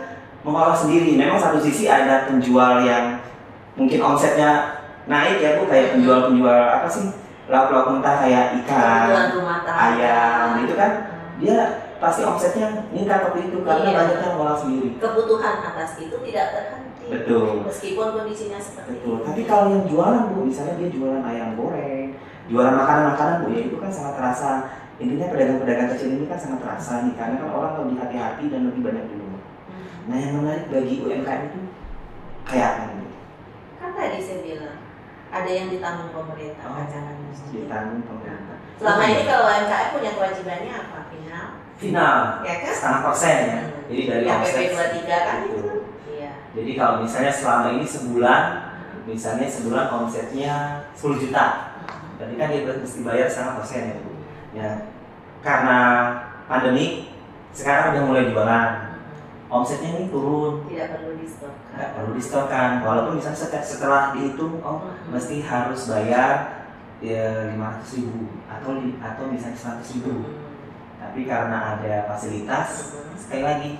mengolah 0.46 0.78
sendiri. 0.78 1.18
Memang 1.18 1.42
satu 1.42 1.58
sisi 1.58 1.90
ada 1.90 2.30
penjual 2.30 2.86
yang 2.86 3.18
mungkin 3.74 3.98
omsetnya 3.98 4.78
naik 5.10 5.42
ya 5.42 5.58
bu 5.58 5.66
kayak 5.66 5.98
penjual-penjual 5.98 6.60
apa 6.70 6.86
sih 6.86 7.10
lauk-lauk 7.50 7.98
mentah 7.98 8.22
kayak 8.22 8.54
ikan, 8.62 9.34
ayam, 9.66 10.62
itu 10.62 10.74
kan 10.78 10.90
Hmm. 11.10 11.42
dia 11.42 11.89
pasti 12.00 12.24
omsetnya 12.24 12.66
meningkat 12.88 13.28
waktu 13.28 13.40
itu 13.52 13.58
karena 13.60 13.84
Iya. 13.84 13.98
banyak 14.00 14.18
yang 14.24 14.56
sendiri. 14.56 14.88
kebutuhan 14.96 15.56
atas 15.60 15.90
itu 16.00 16.16
tidak 16.24 16.46
terhenti. 16.56 17.04
Betul. 17.12 17.68
Meskipun 17.68 18.06
kondisinya 18.16 18.56
seperti 18.56 18.88
Betul. 18.96 19.16
itu. 19.20 19.24
Tapi 19.28 19.42
kalau 19.44 19.66
yang 19.68 19.84
jualan 19.84 20.22
bu, 20.32 20.38
misalnya 20.48 20.74
dia 20.80 20.88
jualan 20.88 21.22
ayam 21.22 21.48
goreng, 21.60 22.16
jualan 22.48 22.74
makanan-makanan 22.74 23.34
bu, 23.44 23.46
ya 23.52 23.60
itu 23.68 23.76
kan 23.76 23.90
sangat 23.92 24.14
terasa. 24.16 24.50
Intinya 25.00 25.32
pedagang-pedagang 25.32 25.88
kecil 25.96 26.08
ini 26.12 26.24
kan 26.28 26.40
sangat 26.40 26.60
terasa 26.60 26.92
nih, 27.08 27.14
karena 27.16 27.36
kan 27.40 27.50
orang 27.52 27.72
lebih 27.84 27.96
hati-hati 28.00 28.44
dan 28.52 28.60
lebih 28.68 28.80
banyak 28.84 29.04
di 29.08 29.14
rumah. 29.16 29.42
Hmm. 29.68 29.84
Nah 30.08 30.16
yang 30.16 30.32
menarik 30.40 30.64
bagi 30.68 30.94
UMKM 31.00 31.42
itu 31.52 31.60
kayak 32.44 32.68
apa 32.68 32.82
nih? 32.96 33.08
Kan 33.80 33.90
tadi 33.96 34.18
saya 34.20 34.38
bilang 34.44 34.76
ada 35.30 35.50
yang 35.50 35.68
ditanggung 35.72 36.10
pemerintah 36.12 36.64
Oh, 36.68 36.84
sendiri. 37.32 37.64
Ditanggung 37.64 38.02
pemerintah. 38.04 38.56
Selama 38.76 39.02
ini 39.04 39.22
kalau 39.24 39.44
UMKM 39.48 39.88
punya 39.92 40.10
kewajibannya 40.16 40.72
apa? 40.72 40.98
Final, 41.12 41.48
Final 41.80 42.44
ya 42.44 42.54
kan? 42.60 42.72
setengah 42.76 43.00
persen 43.08 43.36
ya. 43.40 43.60
Hmm. 43.60 43.68
Jadi 43.90 44.02
dari 44.06 44.24
Yang 44.28 44.38
omset. 44.38 44.54
PP 44.54 44.70
23 44.70 45.26
kan 45.26 45.36
itu. 45.42 45.60
Iya. 46.06 46.30
Jadi 46.52 46.70
kalau 46.76 46.94
misalnya 47.00 47.32
selama 47.32 47.68
ini 47.72 47.86
sebulan, 47.86 48.42
misalnya 49.04 49.46
sebulan 49.48 49.84
omsetnya 49.90 50.54
10 50.92 51.16
juta, 51.18 51.46
Hmm. 51.80 52.20
berarti 52.20 52.34
kan 52.36 52.48
dia 52.48 52.76
mesti 52.76 52.98
bayar 53.00 53.26
setengah 53.26 53.54
persen 53.56 53.82
ya 53.82 53.96
bu. 53.98 54.12
Ya 54.52 54.70
karena 55.40 55.78
pandemi 56.44 57.08
sekarang 57.50 57.96
udah 57.96 58.02
mulai 58.04 58.28
jualan, 58.28 58.70
omsetnya 59.48 59.88
ini 59.96 60.04
turun, 60.06 60.68
Tidak 60.68 60.86
perlu 60.92 61.16
di 61.16 61.26
stop. 61.26 61.54
nggak 61.74 61.90
perlu 61.96 62.10
distorkan. 62.12 62.70
Walaupun 62.84 63.12
misalnya 63.16 63.40
setelah, 63.40 63.64
setelah 63.64 64.02
dihitung, 64.12 64.60
oh 64.60 64.84
mesti 65.08 65.40
harus 65.42 65.88
bayar 65.88 66.60
ya 67.00 67.48
500 67.56 67.96
ribu 67.96 68.28
atau 68.46 68.70
atau 69.00 69.24
misalnya 69.26 69.56
100 69.80 69.96
ribu. 69.96 70.14
Tapi 71.10 71.26
karena 71.26 71.74
ada 71.74 72.06
fasilitas, 72.06 72.94
sekali 73.18 73.42
lagi 73.42 73.70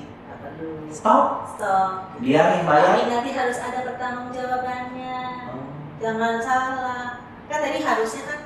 stop, 0.90 1.46
Stop. 1.54 2.18
dia 2.18 2.42
yang 2.58 2.66
bayar. 2.66 2.98
Tapi 2.98 3.02
nanti 3.06 3.30
harus 3.38 3.58
ada 3.62 3.86
pertanggung 3.86 4.34
jawabannya. 4.34 5.18
Oh, 5.46 5.70
jangan 6.02 6.42
salah 6.42 7.22
kan 7.46 7.58
tadi 7.62 7.78
harusnya 7.82 8.22
kan 8.26 8.40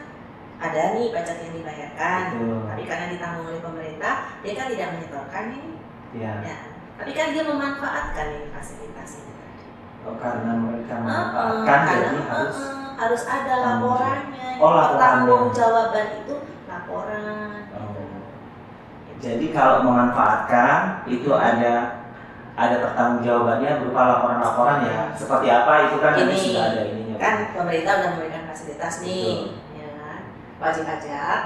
ada 0.60 0.80
nih 0.96 1.12
pajak 1.12 1.36
yang 1.44 1.54
dibayarkan 1.56 2.20
Betul. 2.36 2.60
tapi 2.72 2.82
karena 2.88 3.06
ditanggung 3.12 3.46
oleh 3.52 3.60
pemerintah 3.60 4.14
dia 4.40 4.52
kan 4.56 4.66
tidak 4.72 4.88
menyetorkan 4.96 5.44
ini 5.52 5.72
ya 6.16 6.32
ya 6.40 6.56
tapi 6.96 7.10
kan 7.12 7.36
dia 7.36 7.44
memanfaatkan 7.44 8.26
ini 8.32 8.48
fasilitas 8.48 9.10
ini 9.20 9.32
oh, 10.08 10.16
karena 10.16 10.56
mereka 10.56 10.94
memanfaatkan 11.04 11.68
karena, 11.84 11.92
jadi 12.00 12.20
harus 12.32 12.56
heeh, 12.64 12.88
harus 12.96 13.22
ada 13.28 13.54
laporannya 13.60 14.48
Oh, 14.56 14.70
laporannya. 14.72 15.00
tanggung 15.02 15.44
jawaban 15.52 16.08
itu 16.24 16.34
laporan. 16.64 17.58
Jadi 19.24 19.46
kalau 19.50 19.80
memanfaatkan 19.82 21.00
itu 21.06 21.32
ada 21.32 22.04
ada 22.54 22.76
pertanggungjawabannya 22.78 23.80
berupa 23.80 24.02
laporan-laporan 24.06 24.78
ya. 24.84 24.96
Seperti 25.10 25.48
apa 25.48 25.72
itu 25.88 25.96
kan 25.98 26.12
Ini, 26.14 26.36
sudah 26.36 26.64
ada 26.68 26.80
ininya. 26.84 27.16
kan 27.16 27.34
pemerintah 27.50 27.92
udah 27.98 28.08
memberikan 28.12 28.44
fasilitas 28.46 28.94
nih 29.00 29.48
ya 29.72 29.88
kan 29.96 30.20
wajib 30.60 30.84
pajak 30.84 31.40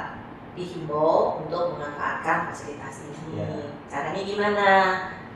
dihimbau 0.53 1.39
untuk 1.41 1.73
memanfaatkan 1.73 2.51
fasilitas 2.51 3.07
ini 3.07 3.17
Ya. 3.39 3.47
caranya 3.87 4.23
gimana 4.23 4.69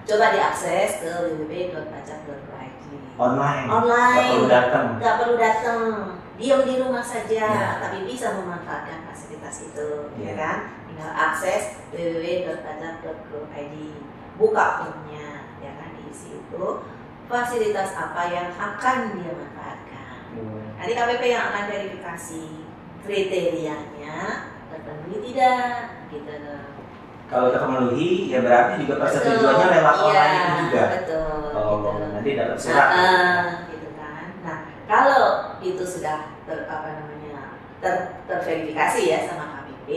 coba 0.02 0.26
diakses 0.30 0.98
ke 0.98 1.10
www.pajak.go.id 1.30 2.84
Online. 3.14 3.66
Online. 3.68 4.18
Nggak 4.18 4.32
perlu 4.32 4.48
datang. 4.48 4.86
nggak 4.98 5.14
perlu 5.20 5.34
datang 5.36 5.78
diam 6.34 6.60
di 6.64 6.74
rumah 6.76 7.04
saja 7.04 7.44
Ya. 7.46 7.68
tapi 7.78 8.02
bisa 8.02 8.34
memanfaatkan 8.34 9.06
fasilitas 9.06 9.56
itu 9.62 9.88
ya 10.18 10.26
Ya. 10.26 10.34
kan 10.34 10.56
tinggal 10.92 11.08
akses 11.10 11.64
www.pajak.go.id 11.88 13.74
buka 14.36 14.64
formnya 14.78 15.26
ya 15.58 15.72
kan 15.74 15.96
diisi 15.96 16.36
itu 16.36 16.64
fasilitas 17.26 17.90
apa 17.94 18.22
yang 18.28 18.52
akan 18.52 18.98
dia 19.16 19.32
manfaatkan 19.32 20.36
nanti 20.76 20.92
KPP 20.92 21.22
yang 21.26 21.44
akan 21.48 21.64
verifikasi 21.66 22.44
kriterianya 23.02 24.16
terpenuhi 24.68 25.16
tidak 25.30 25.72
gitu 26.08 26.32
loh 26.44 26.60
Kalau 27.24 27.48
terpenuhi 27.48 28.28
ya 28.28 28.44
berarti 28.44 28.84
juga 28.84 29.00
persetujuannya 29.00 29.66
lewat 29.72 29.94
Iya, 29.96 30.04
online 30.04 30.36
itu 30.36 30.52
juga. 30.68 30.84
betul 30.92 31.48
Oh, 31.52 31.72
gitu. 31.80 32.04
nanti 32.12 32.30
dapat 32.36 32.56
surat. 32.56 32.76
Nah, 32.76 32.92
eh, 32.92 33.40
gitu 33.72 33.88
kan. 33.96 34.24
Nah, 34.44 34.58
kalau 34.84 35.24
itu 35.64 35.80
sudah 35.80 36.18
ter, 36.44 36.68
apa 36.68 36.88
namanya 36.92 37.56
ter, 37.80 37.94
terverifikasi 38.28 39.00
ya 39.08 39.18
sama 39.24 39.64
KPP, 39.64 39.88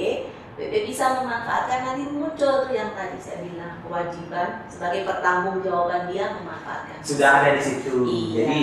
BP 0.55 0.87
bisa 0.87 1.19
memanfaatkan 1.19 1.83
nanti 1.83 2.15
muncul 2.15 2.63
tuh 2.63 2.71
yang 2.71 2.95
tadi 2.95 3.19
saya 3.19 3.43
bilang 3.43 3.83
kewajiban 3.83 4.63
sebagai 4.71 5.03
pertanggungjawaban 5.03 6.07
dia 6.07 6.31
memanfaatkan. 6.31 7.03
Sudah 7.03 7.43
ada 7.43 7.59
di 7.59 7.63
situ. 7.63 8.07
Iya. 8.07 8.39
Jadi 8.39 8.59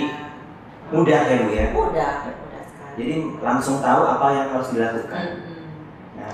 mudah 0.89 1.21
ya 1.21 1.35
Bu 1.37 1.49
ya. 1.53 1.65
mudah, 1.69 2.13
mudah 2.25 2.61
sekali. 2.65 2.93
Jadi 2.97 3.13
langsung 3.45 3.77
tahu 3.77 4.01
apa 4.09 4.25
yang 4.33 4.47
harus 4.57 4.69
dilakukan. 4.73 5.23
Mm-mm. 5.37 5.65
Nah, 6.17 6.33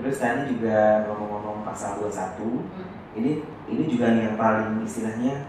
terus 0.00 0.16
tadi 0.16 0.40
juga 0.56 1.04
ngomong-ngomong 1.04 1.68
pasal 1.68 2.00
21 2.00 2.64
Mm. 2.74 2.88
ini 3.20 3.32
ini 3.68 3.82
juga 3.86 4.10
nih 4.16 4.32
yang 4.32 4.36
paling 4.40 4.82
istilahnya 4.88 5.46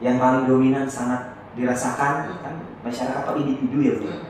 yang 0.00 0.16
paling 0.16 0.48
dominan 0.48 0.88
sangat 0.88 1.36
dirasakan 1.54 2.40
kan 2.40 2.54
masyarakat 2.80 3.20
atau 3.20 3.36
individu 3.36 3.78
ya 3.84 3.92
Bu. 4.00 4.08
Mm. 4.08 4.24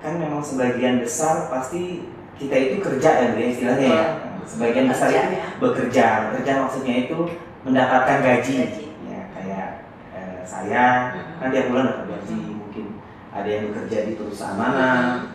kan 0.00 0.12
memang 0.16 0.40
sebagian 0.40 1.04
besar 1.04 1.52
pasti 1.52 2.08
kita 2.42 2.56
itu 2.58 2.76
kerja 2.78 3.10
ya 3.14 3.26
Bu 3.30 3.38
ya 3.38 3.48
istilahnya 3.48 3.86
ya 3.86 4.04
Betul. 4.10 4.46
sebagian 4.48 4.86
besar 4.90 5.08
itu 5.08 5.16
ya. 5.16 5.26
bekerja 5.58 6.06
bekerja 6.28 6.52
maksudnya 6.60 6.94
itu 7.06 7.18
mendapatkan 7.62 8.18
gaji, 8.20 8.52
Gaji. 8.58 8.84
ya 9.06 9.20
kayak 9.32 9.68
eh, 10.12 10.38
saya 10.42 10.84
Mm. 11.14 11.38
kan 11.38 11.48
tiap 11.50 11.66
bulan 11.70 11.84
dapat 11.86 12.06
gaji 12.08 12.38
mungkin 12.52 12.84
ada 13.30 13.48
yang 13.48 13.62
bekerja 13.70 13.98
di 14.04 14.12
perusahaan 14.14 14.54
mana 14.54 14.88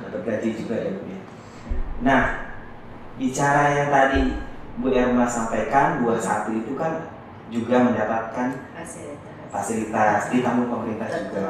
dapat 0.03 0.21
gaji 0.23 0.49
juga 0.55 0.75
ya 0.75 0.89
Bu 0.91 1.01
ya 1.05 1.19
nah 1.97 2.21
bicara 3.15 3.63
yang 3.73 3.89
tadi 3.89 4.21
Bu 4.77 4.87
Erma 4.91 5.25
sampaikan 5.25 6.03
21 6.03 6.61
itu 6.61 6.73
kan 6.75 7.09
juga 7.47 7.75
mendapatkan 7.81 8.47
Fasilitas. 8.75 9.47
fasilitas 9.49 10.21
ditanggung 10.29 10.67
pemerintah 10.67 11.07
juga 11.09 11.47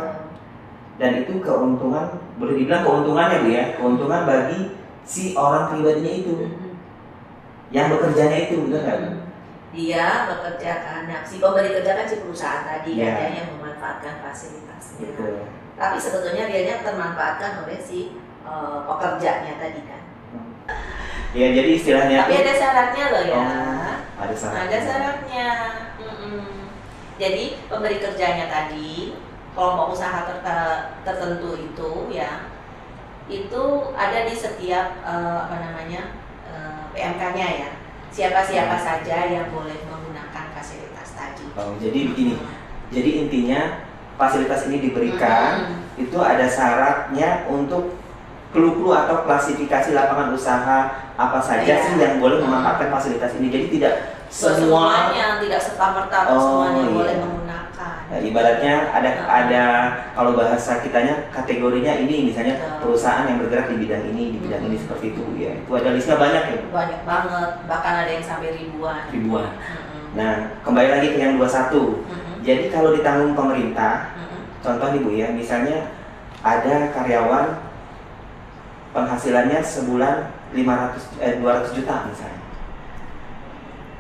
dan 0.98 1.12
itu 1.20 1.42
keuntungan 1.42 2.06
boleh 2.38 2.54
dibilang 2.56 2.82
keuntungannya 2.82 3.38
bu 3.42 3.50
ya 3.50 3.64
keuntungan 3.76 4.22
bagi 4.24 4.60
si 5.08 5.32
orang 5.34 5.72
pribadinya 5.72 6.12
itu. 6.14 6.34
Mm-mm. 6.36 6.76
yang 7.68 7.88
bekerjanya 7.92 8.38
itu 8.48 8.56
benar 8.68 8.84
nggak? 8.86 9.16
Dia 9.76 10.06
bekerja 10.28 10.72
karena 10.84 11.16
si 11.24 11.40
pemberi 11.40 11.70
kerja 11.72 11.92
kan 11.96 12.08
si 12.08 12.16
perusahaan 12.20 12.64
tadi 12.64 12.96
Iya. 12.96 13.08
kan 13.08 13.16
dia 13.20 13.30
yang 13.40 13.50
memanfaatkan 13.56 14.16
fasilitasnya. 14.22 15.00
Betul. 15.04 15.48
tapi 15.78 15.94
sebetulnya 16.02 16.50
dia 16.50 16.82
termanfaatkan 16.82 17.62
oleh 17.62 17.78
si 17.78 18.18
eh, 18.44 18.80
pekerjanya 18.88 19.54
tadi 19.60 19.82
kan. 19.86 20.02
Ya 21.36 21.48
jadi 21.54 21.70
istilahnya 21.76 22.18
tapi 22.24 22.36
ada 22.40 22.54
syaratnya 22.56 23.06
loh 23.14 23.24
ya. 23.28 23.44
Oh, 23.46 23.96
ada 24.18 24.34
syaratnya. 24.34 24.64
Ada 24.68 24.78
syaratnya. 24.82 25.48
Jadi 27.18 27.44
pemberi 27.66 27.98
kerjanya 27.98 28.46
tadi 28.48 29.18
kelompok 29.58 29.92
usaha 29.92 30.22
ter- 30.24 30.44
tertentu 31.02 31.58
itu 31.58 31.92
ya 32.14 32.46
itu 33.28 33.64
ada 33.94 34.20
di 34.24 34.34
setiap 34.34 35.04
eh, 35.04 35.38
apa 35.44 35.56
namanya 35.60 36.02
eh, 36.46 36.82
PMK-nya 36.92 37.48
ya. 37.60 37.70
Siapa-siapa 38.08 38.80
saja 38.80 39.18
yang 39.28 39.52
boleh 39.52 39.78
menggunakan 39.86 40.46
fasilitas 40.52 41.14
tadi. 41.14 41.46
Oh, 41.54 41.76
jadi 41.78 42.08
begini. 42.08 42.40
Jadi 42.90 43.10
intinya 43.22 43.84
fasilitas 44.16 44.66
ini 44.66 44.80
diberikan 44.82 45.70
Mm-mm. 45.70 46.02
itu 46.02 46.18
ada 46.18 46.48
syaratnya 46.48 47.46
untuk 47.46 48.00
clue-clue 48.50 48.96
atau 48.96 49.28
klasifikasi 49.28 49.92
lapangan 49.92 50.32
usaha 50.34 50.80
apa 51.14 51.40
saja 51.44 51.68
Iya. 51.68 51.84
sih 51.84 51.94
yang 52.00 52.18
boleh 52.18 52.40
memanfaatkan 52.42 52.90
fasilitas 52.90 53.36
ini. 53.38 53.52
Jadi 53.52 53.66
tidak 53.76 53.94
semua 54.32 54.56
semuanya 55.12 55.44
tidak 55.44 55.60
serta 55.62 55.86
merta 55.94 56.18
Oh, 56.32 56.40
semuanya 56.40 56.84
iya. 56.88 56.96
boleh 56.96 57.14
menggunakan 57.20 57.37
Nah, 58.08 58.24
ibaratnya 58.24 58.88
ada 58.88 59.10
Nah. 59.20 59.28
ada 59.28 59.64
kalau 60.16 60.32
bahasa 60.32 60.80
kitanya 60.80 61.28
kategorinya 61.28 61.92
ini 62.00 62.32
misalnya 62.32 62.56
Betul. 62.56 62.96
perusahaan 62.96 63.28
yang 63.28 63.36
bergerak 63.44 63.68
di 63.68 63.84
bidang 63.84 64.04
ini 64.16 64.24
di 64.32 64.38
bidang 64.48 64.64
ini 64.64 64.80
Hmm. 64.80 64.84
seperti 64.88 65.06
itu 65.12 65.24
ya 65.36 65.52
itu 65.52 65.72
ada 65.76 65.90
listnya 65.92 66.16
banyak 66.16 66.44
ya 66.48 66.60
banyak 66.72 67.02
banget 67.04 67.50
bahkan 67.68 67.94
ada 68.00 68.08
yang 68.08 68.24
sampai 68.24 68.56
ribuan 68.56 69.04
ribuan. 69.12 69.52
Mm-mm. 69.60 70.16
Nah 70.16 70.34
kembali 70.64 70.88
lagi 70.88 71.08
ke 71.12 71.20
yang 71.20 71.36
21 71.36 72.00
Mm-mm. 72.08 72.40
Jadi 72.48 72.72
kalau 72.72 72.96
ditanggung 72.96 73.36
pemerintah, 73.36 74.16
Mm-mm. 74.16 74.40
contoh 74.64 74.88
nih 74.96 75.02
bu 75.04 75.12
ya, 75.12 75.28
misalnya 75.36 75.92
ada 76.40 76.96
karyawan 76.96 77.60
penghasilannya 78.96 79.60
sebulan 79.60 80.16
500 80.56 81.20
eh 81.20 81.34
200 81.44 81.76
juta 81.76 82.08
misalnya. 82.08 82.37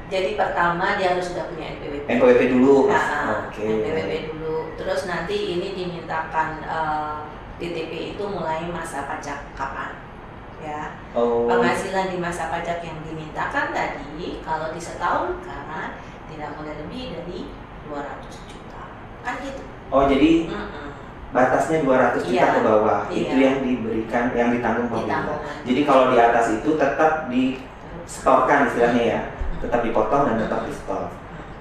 Jadi 0.07 0.29
pertama 0.33 0.95
dia 0.95 1.11
harus 1.11 1.27
sudah 1.27 1.47
punya 1.47 1.75
NPWP 1.75 2.05
NPWP 2.09 2.41
dulu. 2.49 2.87
Nah, 2.87 3.47
Oke. 3.47 3.59
NPWP 3.61 4.13
dulu 4.29 4.55
terus 4.73 5.01
nanti 5.03 5.35
ini 5.53 5.73
dimintakan 5.73 6.61
eh, 6.61 7.17
DTP 7.57 8.13
itu 8.13 8.23
mulai 8.23 8.67
masa 8.67 9.03
pajak 9.03 9.51
kapan 9.51 9.97
ya 10.57 10.93
Oh. 11.11 11.45
penghasilan 11.45 12.09
di 12.09 12.17
masa 12.17 12.47
pajak 12.47 12.81
yang 12.81 12.97
dimintakan 13.01 13.69
tadi 13.71 14.41
kalau 14.41 14.69
disetahunkan 14.71 15.89
tidak 16.27 16.49
boleh 16.53 16.73
lebih 16.77 17.13
dari 17.13 17.39
200 17.85 18.03
juta 18.45 18.83
kan 19.21 19.37
gitu 19.39 19.63
Oh 19.87 20.05
jadi 20.05 20.45
Mm-mm. 20.45 20.87
batasnya 21.29 21.81
200 21.81 22.21
juta 22.21 22.35
Iya. 22.37 22.47
ke 22.53 22.61
bawah. 22.61 22.99
Iya. 23.07 23.21
Itu 23.23 23.35
yang 23.39 23.57
diberikan 23.61 24.23
yang 24.31 24.49
ditanggung 24.51 24.87
pemerintah. 24.87 25.39
Jadi 25.63 25.81
kalau 25.83 26.11
di 26.11 26.17
atas 26.17 26.45
itu 26.53 26.69
tetap 26.75 27.31
disetorkan 27.31 28.67
istilahnya 28.67 29.03
ya, 29.05 29.21
tetap 29.59 29.81
dipotong 29.81 30.23
dan 30.25 30.35
tetap 30.37 30.63
di 30.63 30.73
store. 30.73 31.07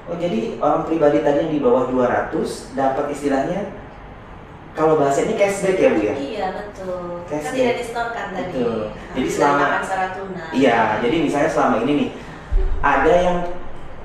Oh 0.06 0.14
jadi 0.14 0.54
orang 0.58 0.86
pribadi 0.86 1.18
tadi 1.20 1.38
yang 1.42 1.52
di 1.52 1.60
bawah 1.60 1.90
200 1.90 2.30
dapat 2.72 3.04
istilahnya 3.10 3.74
kalau 4.70 5.00
bahasanya 5.00 5.34
cashback 5.34 5.80
ya 5.80 5.88
bu 5.90 6.00
ya? 6.04 6.14
iya 6.14 6.46
betul 6.52 7.24
kan 7.24 7.40
Cashback. 7.40 7.56
tidak 7.56 7.74
disetorkan 7.80 8.26
tadi 8.30 8.60
Betul. 8.60 8.80
Nah, 8.86 9.14
Jadi 9.16 9.28
selama- 9.32 9.68
Iya, 10.52 10.78
jadi 11.00 11.16
misalnya 11.18 11.50
selama 11.50 11.76
ini 11.82 11.92
nih 11.96 12.08
ada 12.84 13.12
yang 13.16 13.36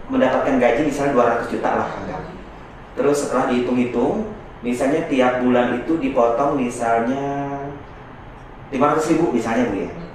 mendapatkan 0.08 0.56
gaji 0.58 0.82
misalnya 0.84 1.12
200 1.14 1.52
juta 1.52 1.70
lah 1.76 1.88
anggap. 1.92 2.22
Terus 2.96 3.18
setelah 3.20 3.46
dihitung-hitung, 3.48 4.32
misalnya 4.60 5.08
tiap 5.08 5.40
bulan 5.40 5.76
itu 5.76 5.94
dipotong 5.96 6.56
misalnya 6.56 7.24
500 8.72 9.12
ribu 9.12 9.32
misalnya 9.32 9.68
bu 9.68 9.76
ya, 9.76 9.90
Mm-mm. 9.92 10.11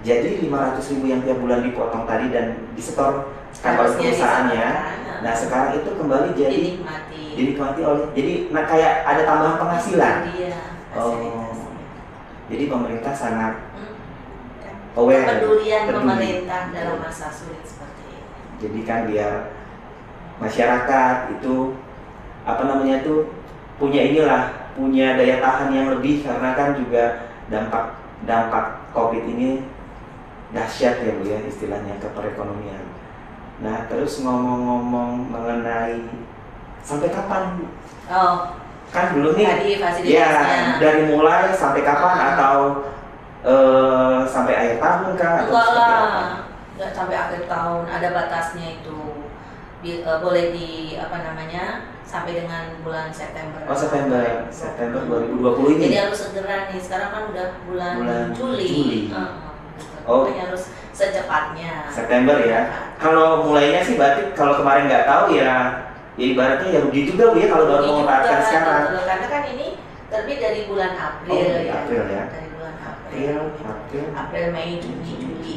500 0.00 0.06
ribu. 0.06 0.06
Jadi 0.06 0.28
500 0.48 0.90
ribu 0.92 1.04
yang 1.08 1.20
tiap 1.20 1.38
bulan 1.38 1.60
dipotong 1.60 2.04
tadi 2.08 2.26
dan 2.32 2.46
disetorkan 2.72 3.28
oleh 3.60 3.76
Harusnya 3.76 4.08
perusahaannya. 4.08 4.68
Nah 5.20 5.34
sekarang 5.36 5.70
itu 5.76 5.90
kembali 5.92 6.28
jadi 6.32 6.56
dinikmati 6.56 7.22
dinikmati 7.36 7.80
oleh 7.84 8.04
jadi 8.16 8.32
nah 8.50 8.64
kayak 8.64 8.94
ada 9.04 9.22
tambahan 9.28 9.56
penghasilan. 9.60 10.14
Oh. 10.96 11.52
Jadi 12.50 12.64
pemerintah 12.66 13.14
sangat 13.14 13.54
Hmm. 13.70 13.94
aware. 14.98 15.22
kepedulian 15.22 15.86
peduli. 15.86 16.02
pemerintah 16.02 16.62
dalam 16.74 16.98
masa 16.98 17.30
sulit 17.30 17.62
seperti 17.62 18.02
ini 18.10 18.20
jadi 18.58 18.80
kan 18.82 19.00
biar 19.06 19.34
masyarakat 20.42 21.16
itu 21.38 21.78
apa 22.42 22.62
namanya 22.66 23.06
itu 23.06 23.30
punya 23.78 24.02
inilah 24.02 24.72
punya 24.74 25.14
daya 25.14 25.38
tahan 25.38 25.70
yang 25.70 25.86
lebih 25.94 26.26
karena 26.26 26.58
kan 26.58 26.74
juga 26.74 27.30
dampak 27.52 28.02
dampak 28.26 28.82
covid 28.90 29.22
ini 29.30 29.62
dahsyat 30.50 30.96
ya 30.98 31.12
bu 31.14 31.24
ya 31.24 31.38
istilahnya 31.42 31.94
ke 31.96 32.08
perekonomian. 32.10 32.84
Nah 33.60 33.86
terus 33.86 34.18
ngomong-ngomong 34.20 35.30
mengenai 35.30 36.00
sampai 36.80 37.08
kapan? 37.08 37.60
Oh, 38.08 38.56
Kan 38.90 39.14
dulu 39.14 39.38
nih 39.38 39.46
tadi 39.46 39.70
ya 39.70 39.78
fasilitasnya. 39.78 40.82
dari 40.82 41.02
mulai 41.06 41.54
sampai 41.54 41.80
kapan 41.80 42.14
Hmm. 42.18 42.28
atau 42.34 42.56
eh, 43.40 44.18
sampai 44.26 44.52
akhir 44.52 44.76
tahun 44.78 45.10
kah 45.14 45.34
Enggak 45.46 45.68
lah, 45.72 46.10
nggak 46.74 46.90
sampai 46.90 47.16
akhir 47.16 47.42
tahun 47.46 47.82
ada 47.86 48.08
batasnya 48.10 48.82
itu. 48.82 49.30
Bi- 49.80 50.02
eh, 50.02 50.18
boleh 50.18 50.50
di 50.50 50.68
apa 50.98 51.22
namanya 51.22 51.64
sampai 52.02 52.34
dengan 52.34 52.82
bulan 52.82 53.08
September. 53.08 53.62
Oh 53.64 53.72
September 53.72 54.50
September 54.50 55.00
2020 55.06 55.78
ini. 55.78 55.84
Jadi 55.86 55.96
harus 56.02 56.18
segera 56.20 56.56
nih. 56.66 56.80
Sekarang 56.82 57.10
kan 57.14 57.22
udah 57.30 57.46
bulan, 57.64 57.94
Bulan 57.96 58.26
Juli. 58.34 58.66
Juli. 58.66 59.00
Heeh, 59.06 59.30
gitu. 59.38 59.49
Oh. 60.06 60.24
Makanya 60.24 60.44
harus 60.48 60.64
secepatnya. 60.92 61.72
September 61.88 62.36
ya. 62.40 62.60
Kalau 62.96 63.44
mulainya 63.44 63.80
sih 63.80 63.96
berarti 63.96 64.32
kalau 64.32 64.56
kemarin 64.56 64.86
nggak 64.86 65.06
tahu 65.06 65.24
ya, 65.32 65.52
ya 66.14 66.24
ibaratnya 66.30 66.68
ya 66.68 66.80
rugi 66.84 67.02
juga 67.08 67.32
bu 67.32 67.36
ya 67.38 67.48
kalau 67.48 67.64
baru 67.66 67.82
memanfaatkan 67.86 68.36
juga, 68.36 68.46
sekarang. 68.48 68.82
betul. 68.84 69.02
Karena 69.08 69.26
kan 69.26 69.42
ini 69.48 69.66
terbit 70.10 70.38
dari 70.38 70.60
bulan 70.66 70.92
April 70.92 71.30
Oh, 71.32 71.60
ya. 71.60 71.72
April 71.80 72.02
ya. 72.06 72.22
Dari 72.28 72.48
bulan 72.52 72.74
April. 72.76 72.98
April, 73.10 73.38
April, 73.64 74.06
April, 74.14 74.46
Mei, 74.52 74.70
Juni, 74.78 75.12
Juli. 75.16 75.54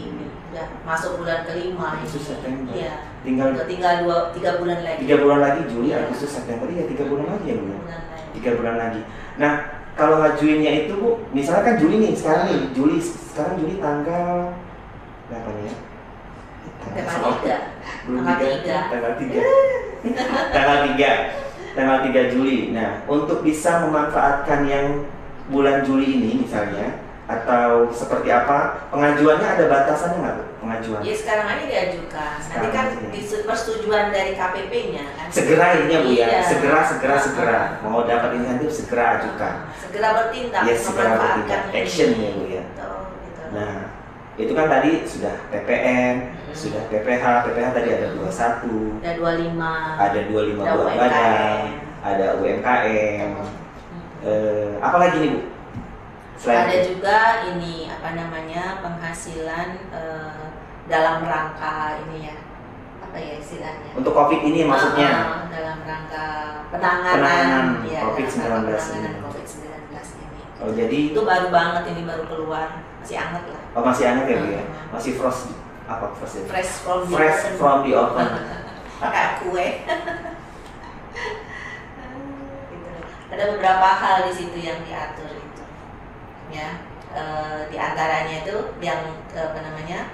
Udah 0.54 0.68
masuk 0.86 1.18
bulan 1.18 1.44
kelima. 1.44 1.98
Agustus, 1.98 2.24
September. 2.30 2.72
Iya. 2.72 2.94
Tinggal 3.26 3.48
tinggal 3.66 3.94
dua 4.06 4.18
tiga 4.32 4.52
bulan 4.62 4.80
lagi. 4.82 5.00
tiga 5.02 5.16
bulan 5.18 5.40
lagi 5.42 5.62
Juli, 5.66 5.88
Iya. 5.90 5.98
Agustus, 6.06 6.32
September 6.32 6.68
ya 6.70 6.84
tiga 6.86 7.04
bulan 7.10 7.26
lagi 7.28 7.46
ya 7.50 7.56
bu 7.58 7.66
ya. 7.66 7.78
Bulan 7.82 8.02
lagi. 8.06 8.28
Tiga 8.38 8.52
bulan 8.56 8.76
lagi. 8.78 9.02
Nah 9.42 9.54
kalau 9.94 10.26
ngajuinnya 10.26 10.86
itu 10.86 10.94
bu, 10.98 11.22
misalnya 11.36 11.64
kan 11.70 11.76
Juli 11.78 11.96
nih 12.02 12.14
sekarang 12.18 12.44
nih 12.50 12.60
Juli 12.74 12.98
sekarang 13.02 13.62
Juli 13.62 13.78
tanggal 13.78 14.58
berapa 15.30 15.50
nih 15.54 15.64
ya? 15.70 15.74
Tanggal 16.84 17.32
tiga. 17.38 17.56
Belum 18.04 18.24
tiga. 18.26 18.78
tanggal 18.92 19.14
tiga, 19.22 19.42
tanggal 20.52 20.78
tiga, 20.90 21.12
tanggal 21.78 21.98
tiga 22.04 22.22
Juli. 22.34 22.76
Nah, 22.76 23.06
untuk 23.08 23.46
bisa 23.46 23.86
memanfaatkan 23.88 24.66
yang 24.68 24.86
bulan 25.48 25.86
Juli 25.86 26.20
ini 26.20 26.44
misalnya, 26.44 27.03
atau 27.24 27.88
seperti 27.88 28.28
apa 28.28 28.84
pengajuannya 28.92 29.48
ada 29.48 29.66
batasannya 29.66 30.18
nggak 30.20 30.36
Bu? 30.36 30.44
pengajuan? 30.60 31.00
Ya 31.02 31.14
sekarang 31.14 31.48
aja 31.50 31.64
diajukan. 31.64 32.36
Nanti 32.42 32.68
kan 32.70 32.86
di 33.06 33.20
persetujuan 33.42 34.06
dari 34.10 34.32
KPP-nya 34.34 35.04
kan. 35.14 35.28
Segera 35.28 35.66
ini 35.78 35.88
ya 35.90 36.00
Bu 36.00 36.10
ya, 36.10 36.28
Iya. 36.30 36.40
segera, 36.44 36.80
segera, 36.84 37.16
segera. 37.18 37.60
Mau 37.82 38.04
dapat 38.04 38.36
insentif 38.36 38.70
segera 38.70 39.18
ajukan. 39.18 39.56
Segera 39.74 40.08
bertindak, 40.14 40.62
Ya 40.64 40.76
segera 40.76 41.12
bertindak, 41.14 41.62
ini. 41.66 41.80
action 41.80 42.10
ya 42.14 42.30
Bu 42.30 42.44
ya. 42.46 42.64
Gitu. 42.64 43.44
Nah, 43.52 43.76
itu 44.34 44.52
kan 44.52 44.68
tadi 44.68 44.92
sudah 45.04 45.36
PPN, 45.48 46.16
Mm-mm. 46.26 46.56
sudah 46.56 46.82
PPH, 46.88 47.24
PPH 47.46 47.68
tadi 47.72 47.90
ada 47.94 48.08
21, 48.10 49.00
ada 49.00 49.12
25 49.14 49.96
ada 49.96 50.20
25 50.26 50.60
ada 50.60 50.72
buah 50.74 50.86
UMKM. 50.86 51.00
badan, 51.00 51.60
ada 52.04 52.26
UMKM. 52.36 53.30
Eh, 54.24 54.70
apa 54.80 54.98
lagi 54.98 55.18
nih 55.20 55.30
Bu? 55.30 55.40
Selain 56.44 56.68
ada 56.68 56.76
itu? 56.76 57.00
juga 57.00 57.20
ini 57.56 57.88
apa 57.88 58.10
namanya 58.20 58.84
penghasilan 58.84 59.80
eh, 59.96 60.44
dalam 60.92 61.24
rangka 61.24 62.04
ini 62.04 62.28
ya 62.28 62.36
apa 63.00 63.16
ya 63.16 63.40
istilahnya 63.40 63.96
untuk 63.96 64.12
COVID 64.12 64.42
ini 64.44 64.68
maksudnya? 64.68 65.08
Ah, 65.24 65.48
dalam 65.48 65.80
rangka 65.88 66.26
penanganan, 66.68 67.16
Penanganan 67.24 67.88
ya, 67.88 68.02
COVID-19 68.12 68.44
dalam 68.44 68.64
rangka 68.68 68.76
penanganan 68.76 69.08
ini. 69.08 69.24
COVID-19 69.24 69.96
ini. 70.20 70.42
Oh 70.60 70.72
jadi 70.76 71.00
Itu 71.16 71.22
baru 71.24 71.48
banget 71.48 71.84
ini 71.96 72.02
baru 72.04 72.24
keluar, 72.28 72.68
masih 73.00 73.16
anget 73.16 73.44
lah. 73.48 73.64
oh, 73.76 73.84
masih 73.88 74.04
anget 74.04 74.26
ya 74.28 74.36
Bu 74.36 74.48
ya? 74.52 74.64
Hmm. 74.68 74.92
Masih 74.92 75.12
frost 75.16 75.48
apa 75.84 76.06
frost 76.16 76.36
ya? 76.40 76.44
Fresh 76.52 76.74
from 76.84 77.00
the 77.08 77.16
Fresh 77.16 77.40
oven. 77.40 77.56
from 77.56 77.78
the 77.88 77.92
oven. 77.96 78.28
Pakai 79.04 79.28
kue. 79.40 79.68
gitu. 82.68 82.92
Ada 83.32 83.44
beberapa 83.56 83.88
hal 83.96 84.18
di 84.28 84.34
situ 84.36 84.58
yang 84.60 84.80
diatur 84.84 85.43
ya. 86.54 86.70
Eh, 87.14 87.60
di 87.68 87.78
antaranya 87.78 88.42
itu 88.42 88.56
yang 88.80 89.02
eh, 89.30 89.44
apa 89.44 89.60
namanya 89.60 90.10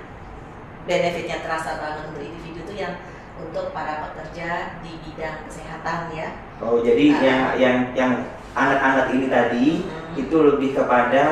benefitnya 0.84 1.40
terasa 1.40 1.78
banget 1.78 2.10
untuk 2.10 2.24
individu 2.24 2.60
itu 2.66 2.74
yang 2.76 2.94
untuk 3.38 3.72
para 3.72 4.04
pekerja 4.04 4.76
di 4.82 5.00
bidang 5.00 5.48
kesehatan 5.48 6.12
ya. 6.12 6.28
Oh 6.60 6.82
jadi 6.82 7.06
Ah. 7.14 7.20
yang 7.24 7.40
yang 7.56 7.78
yang 7.96 8.12
anget-anget 8.52 9.06
ini 9.14 9.26
tadi 9.30 9.66
Hmm. 9.80 10.18
itu 10.18 10.36
lebih 10.36 10.76
kepada 10.76 11.24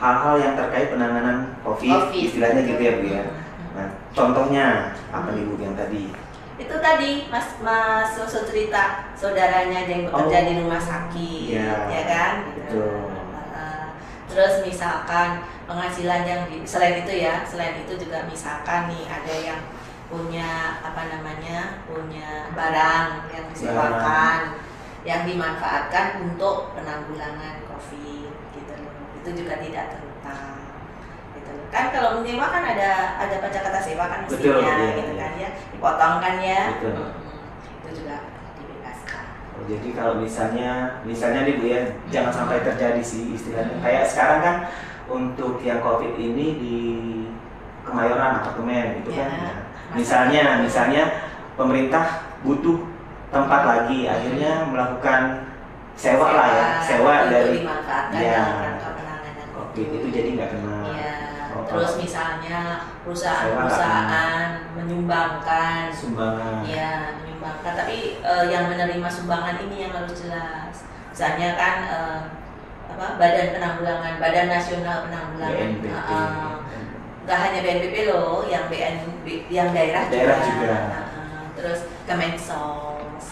hal-hal 0.00 0.34
yang 0.40 0.54
terkait 0.56 0.88
penanganan 0.88 1.52
COVID, 1.60 2.08
Covid. 2.08 2.22
istilahnya 2.24 2.62
gitu 2.64 2.80
ya 2.80 2.92
Bu 2.96 3.04
ya. 3.04 3.22
Hmm. 3.26 3.34
Nah 3.76 3.88
contohnya 4.10 4.64
apa 5.10 5.28
nih 5.34 5.44
Bu 5.44 5.54
yang 5.58 5.76
tadi? 5.76 6.08
Itu 6.56 6.76
tadi 6.78 7.28
Mas 7.28 7.60
Mas 7.60 8.08
Susu 8.14 8.44
cerita 8.46 9.04
saudaranya 9.12 9.84
yang 9.84 10.08
bekerja 10.08 10.38
Oh. 10.38 10.46
di 10.46 10.52
rumah 10.56 10.80
sakit, 10.80 11.44
Iya. 11.50 11.72
ya 11.88 12.02
kan? 12.08 12.32
Betul. 12.56 13.09
Terus 14.30 14.54
misalkan 14.62 15.42
penghasilan 15.66 16.22
yang 16.22 16.46
di- 16.46 16.62
selain 16.62 17.02
itu 17.02 17.12
ya, 17.18 17.42
selain 17.42 17.82
itu 17.82 17.98
juga 17.98 18.22
misalkan 18.30 18.86
nih 18.86 19.04
ada 19.10 19.34
yang 19.34 19.60
punya 20.10 20.78
apa 20.82 21.06
namanya 21.06 21.86
punya 21.86 22.50
barang 22.50 23.30
yang 23.30 23.44
disewakan 23.50 24.58
yang 25.06 25.22
dimanfaatkan 25.24 26.20
untuk 26.20 26.74
penanggulangan 26.74 27.62
COVID 27.66 28.30
gitu 28.54 28.72
loh. 28.78 28.94
Itu 29.22 29.30
juga 29.34 29.58
tidak 29.58 29.96
terutang. 29.98 30.58
Gitu 31.34 31.50
loh. 31.50 31.66
Kan 31.70 31.94
kalau 31.94 32.20
menyewa 32.20 32.46
kan 32.50 32.62
ada 32.66 32.90
ada 33.18 33.34
pajak 33.38 33.62
kata 33.66 33.80
sewa 33.82 34.06
kan 34.10 34.26
Betul, 34.26 34.58
mestinya 34.60 34.74
iya, 34.78 34.98
gitu 34.98 35.12
kan 35.14 35.32
ya. 35.38 35.50
Dipotong 35.74 36.16
kan 36.22 36.34
ya. 36.42 36.62
Betul. 36.78 36.90
Mm-mm. 36.94 37.78
Itu 37.80 37.88
juga 38.02 38.16
dibebaskan. 38.58 39.24
Oh, 39.56 39.59
jadi 39.70 39.88
kalau 39.94 40.18
misalnya, 40.18 40.98
misalnya 41.06 41.46
nih 41.46 41.54
Bu 41.62 41.64
ya, 41.70 41.80
jangan 42.10 42.32
sampai 42.34 42.66
terjadi 42.66 42.98
sih 42.98 43.30
istilahnya. 43.38 43.78
Kayak 43.78 44.04
sekarang 44.10 44.40
kan 44.42 44.56
untuk 45.06 45.62
yang 45.62 45.78
COVID 45.78 46.18
ini 46.18 46.46
di 46.58 46.76
Kemayoran 47.86 48.42
apartemen 48.42 49.00
itu 49.02 49.14
Ya, 49.14 49.30
kan. 49.30 49.54
Misalnya, 49.94 50.62
misalnya 50.62 51.02
pemerintah 51.54 52.26
butuh 52.42 52.82
tempat 53.30 53.62
lagi, 53.62 54.10
akhirnya 54.10 54.66
melakukan 54.66 55.46
sewa 55.94 56.28
lah 56.34 56.48
ya, 56.50 56.66
sewa 56.82 57.12
itu 57.14 57.28
dari 57.30 57.58
Ya. 58.18 58.42
COVID 59.54 59.86
itu 60.02 60.06
jadi 60.10 60.28
nggak 60.34 60.50
kena. 60.50 60.76
Iya. 60.90 61.14
Oh, 61.50 61.62
Terus 61.66 61.94
oh. 61.94 61.98
misalnya 61.98 62.60
perusahaan-perusahaan 63.02 64.42
menyumbangkan, 64.78 65.90
sumbangan. 65.90 66.62
ya 66.66 67.18
menyumbangkan. 67.40 67.72
Tapi 67.72 67.96
eh, 68.20 68.44
yang 68.52 68.68
menerima 68.68 69.08
sumbangan 69.08 69.56
ini 69.64 69.88
yang 69.88 69.92
harus 69.96 70.12
jelas. 70.12 70.84
Misalnya 71.10 71.56
kan 71.56 71.76
eh, 71.88 72.20
apa 72.92 73.06
Badan 73.16 73.48
Penanggulangan, 73.56 74.14
Badan 74.20 74.46
Nasional 74.52 75.08
Penanggulangan. 75.08 75.70
Nggak 77.20 77.38
hanya 77.38 77.60
BNPB 77.62 77.96
loh, 78.10 78.42
yang 78.48 78.66
BNB, 78.66 79.26
yang 79.52 79.70
daerah, 79.70 80.08
Daerah 80.08 80.38
juga. 80.40 80.50
juga. 80.50 80.76
Eh, 80.98 81.44
terus 81.56 81.80
Kemensos, 82.08 83.26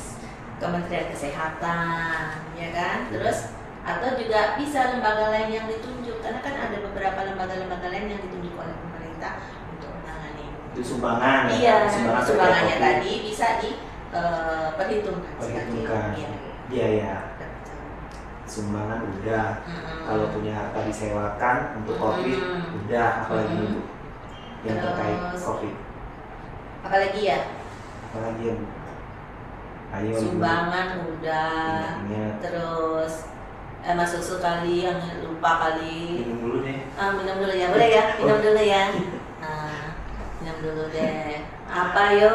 Kementerian 0.60 1.08
Kesehatan, 1.10 2.24
ya 2.54 2.68
kan? 2.72 2.98
Terus 3.12 3.52
atau 3.88 4.20
juga 4.20 4.52
bisa 4.60 4.92
lembaga 4.92 5.32
lain 5.32 5.48
yang 5.48 5.64
ditunjuk 5.64 6.20
karena 6.20 6.44
kan 6.44 6.54
ada 6.60 6.76
beberapa 6.76 7.24
lembaga-lembaga 7.24 7.88
lain 7.88 8.12
yang 8.12 8.20
ditunjuk 8.20 8.52
oleh 8.52 8.76
pemerintah 8.76 9.40
untuk 9.72 9.88
menangani. 9.96 10.46
Itu 10.76 10.82
sumbangan. 10.84 11.48
ya, 11.48 11.56
Iya, 11.56 11.76
sumbangan 11.88 12.22
sumbangannya 12.28 12.76
tadi 12.76 13.12
bisa 13.24 13.46
diperhitungkan 13.58 13.87
sebagai 14.10 14.74
Perhitungkan. 14.78 16.06
iya, 16.14 16.28
Iya 16.68 16.86
ya, 16.94 17.14
betul. 17.32 17.50
sumbangan 18.44 19.00
udah. 19.06 19.46
Mm-mm. 19.62 19.98
Kalau 20.04 20.26
punya 20.30 20.52
harta 20.54 20.80
disewakan 20.82 21.56
untuk 21.76 21.96
COVID 21.96 22.38
Mm. 22.38 22.62
udah, 22.84 23.08
apalagi 23.22 23.54
Mm. 23.54 23.68
Bu 23.68 23.80
yang 24.58 24.78
terkait 24.78 25.18
Terus, 25.22 25.42
COVID. 25.44 25.74
apalagi 26.80 27.20
ya 27.22 27.38
Apalagi 28.04 28.42
ya 28.42 28.54
Bu? 28.54 28.66
Ayo 29.88 30.12
sumbangan 30.14 30.86
udah 31.08 31.52
Ingat-ingat. 32.02 32.34
terus 32.42 33.12
eh, 33.80 33.94
Mas 33.94 34.10
Susu 34.10 34.36
kali 34.38 34.84
yang 34.84 34.98
lupa 35.22 35.50
kali 35.62 36.20
Minum 36.20 36.38
dulu 36.42 36.56
deh. 36.60 36.84
ah, 36.94 37.14
minum 37.14 37.36
dulu 37.38 37.54
ya 37.54 37.68
boleh 37.68 37.88
ya 37.88 38.04
minum 38.16 38.38
dulu 38.38 38.60
ya 38.60 38.82
nah, 39.38 39.80
minum 40.42 40.56
dulu 40.58 40.82
deh 40.90 41.40
apa 41.64 42.02
yo 42.14 42.34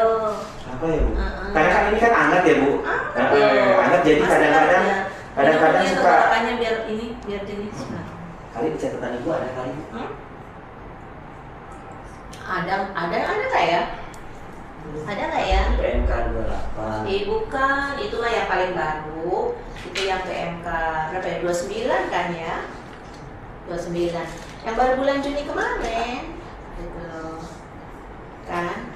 Apa 0.64 0.84
ya 0.84 0.98
Bu? 1.00 1.12
Heeh. 1.12 1.43
Karena 1.54 1.70
kan 1.70 1.82
ini 1.88 1.98
kan 1.98 2.12
anget 2.12 2.42
ya 2.42 2.54
Bu. 2.58 2.70
Anget 2.82 3.28
Eh, 3.30 3.46
loh. 3.54 3.74
anget 3.78 4.00
jadi 4.02 4.22
kadang-kadang 4.22 4.84
kadang-kadang 5.34 5.82
suka 5.86 6.14
biar 6.54 6.76
ini 6.86 7.06
biar 7.22 7.42
jenis 7.42 7.78
kali 8.50 8.70
di 8.70 8.78
catatan 8.78 9.18
ibu 9.18 9.28
ada 9.30 9.48
kali 9.50 9.70
Bu. 9.74 9.82
ada 12.44 12.74
ada 12.92 13.16
ada 13.16 13.44
nggak 13.48 13.66
ya 13.66 13.82
Ada 14.84 15.22
nggak 15.24 15.46
ya? 15.48 15.62
PMK 15.80 16.10
28 16.12 17.08
Eh 17.08 17.20
bukan, 17.24 17.88
itu 17.96 18.14
mah 18.20 18.28
yang 18.28 18.46
paling 18.46 18.72
baru. 18.76 19.56
Itu 19.80 20.00
yang 20.04 20.20
PMK 20.22 20.68
berapa 21.08 21.24
ya? 21.24 21.36
29 21.40 22.12
kan 22.12 22.26
ya? 22.36 22.54
29. 23.64 24.12
Yang 24.60 24.74
baru 24.76 24.92
bulan 24.94 25.18
Juni 25.24 25.42
kemarin. 25.48 26.22
Gitu. 26.76 27.16
Kan? 28.44 28.92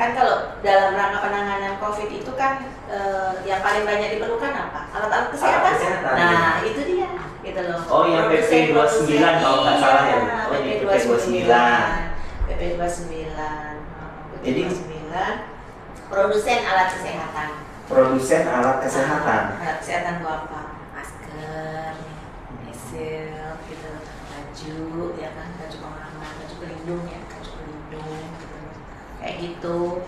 Kan 0.00 0.16
kalau 0.16 0.56
dalam 0.64 0.96
rangka 0.96 1.20
penanganan 1.20 1.76
COVID 1.76 2.08
itu 2.08 2.32
kan 2.32 2.64
eh, 2.88 3.32
yang 3.44 3.60
paling 3.60 3.84
banyak 3.84 4.16
diperlukan 4.16 4.48
apa? 4.48 4.88
Alat-alat 4.96 5.28
kesehatan. 5.28 5.72
kesehatan, 5.76 6.14
Nah, 6.16 6.64
itu 6.64 6.80
dia. 6.88 7.08
Gitu 7.44 7.60
loh. 7.68 7.80
Oh, 7.84 8.04
yang 8.08 8.32
PP 8.32 8.72
29 8.72 9.12
kalau 9.38 9.60
nggak 9.60 9.76
salah 9.76 10.04
ya? 10.08 10.16
Iya, 10.16 10.40
Oh, 10.48 10.56
PP 10.56 10.66
PP 10.80 11.04
29. 11.04 11.44
29. 11.44 12.48
PP 12.48 12.62
29. 12.80 13.76
PP 14.32 14.40
Jadi- 14.40 14.62
29. 14.72 15.36
Produsen 16.08 16.58
alat 16.64 16.88
kesehatan. 16.90 17.48
produsen 17.86 18.42
alat 18.46 18.76
kesehatan 18.80 19.42
Alat 19.58 19.76
kesehatan 19.78 20.14
gua 20.22 20.42
apa? 20.42 20.60
Masker, 20.90 21.94
facial, 22.66 23.50
gitu, 23.66 23.90
baju, 24.26 24.78
ya 25.18 25.30
kan, 25.34 25.48
baju 25.54 25.76
pengaman, 25.76 26.30
baju 26.38 26.54
pelindung 26.58 27.02
ya, 27.06 27.18
baju 27.26 27.50
pelindung, 27.50 28.30
gitu. 28.38 28.58
kayak 29.18 29.29
gitu. 29.40 30.04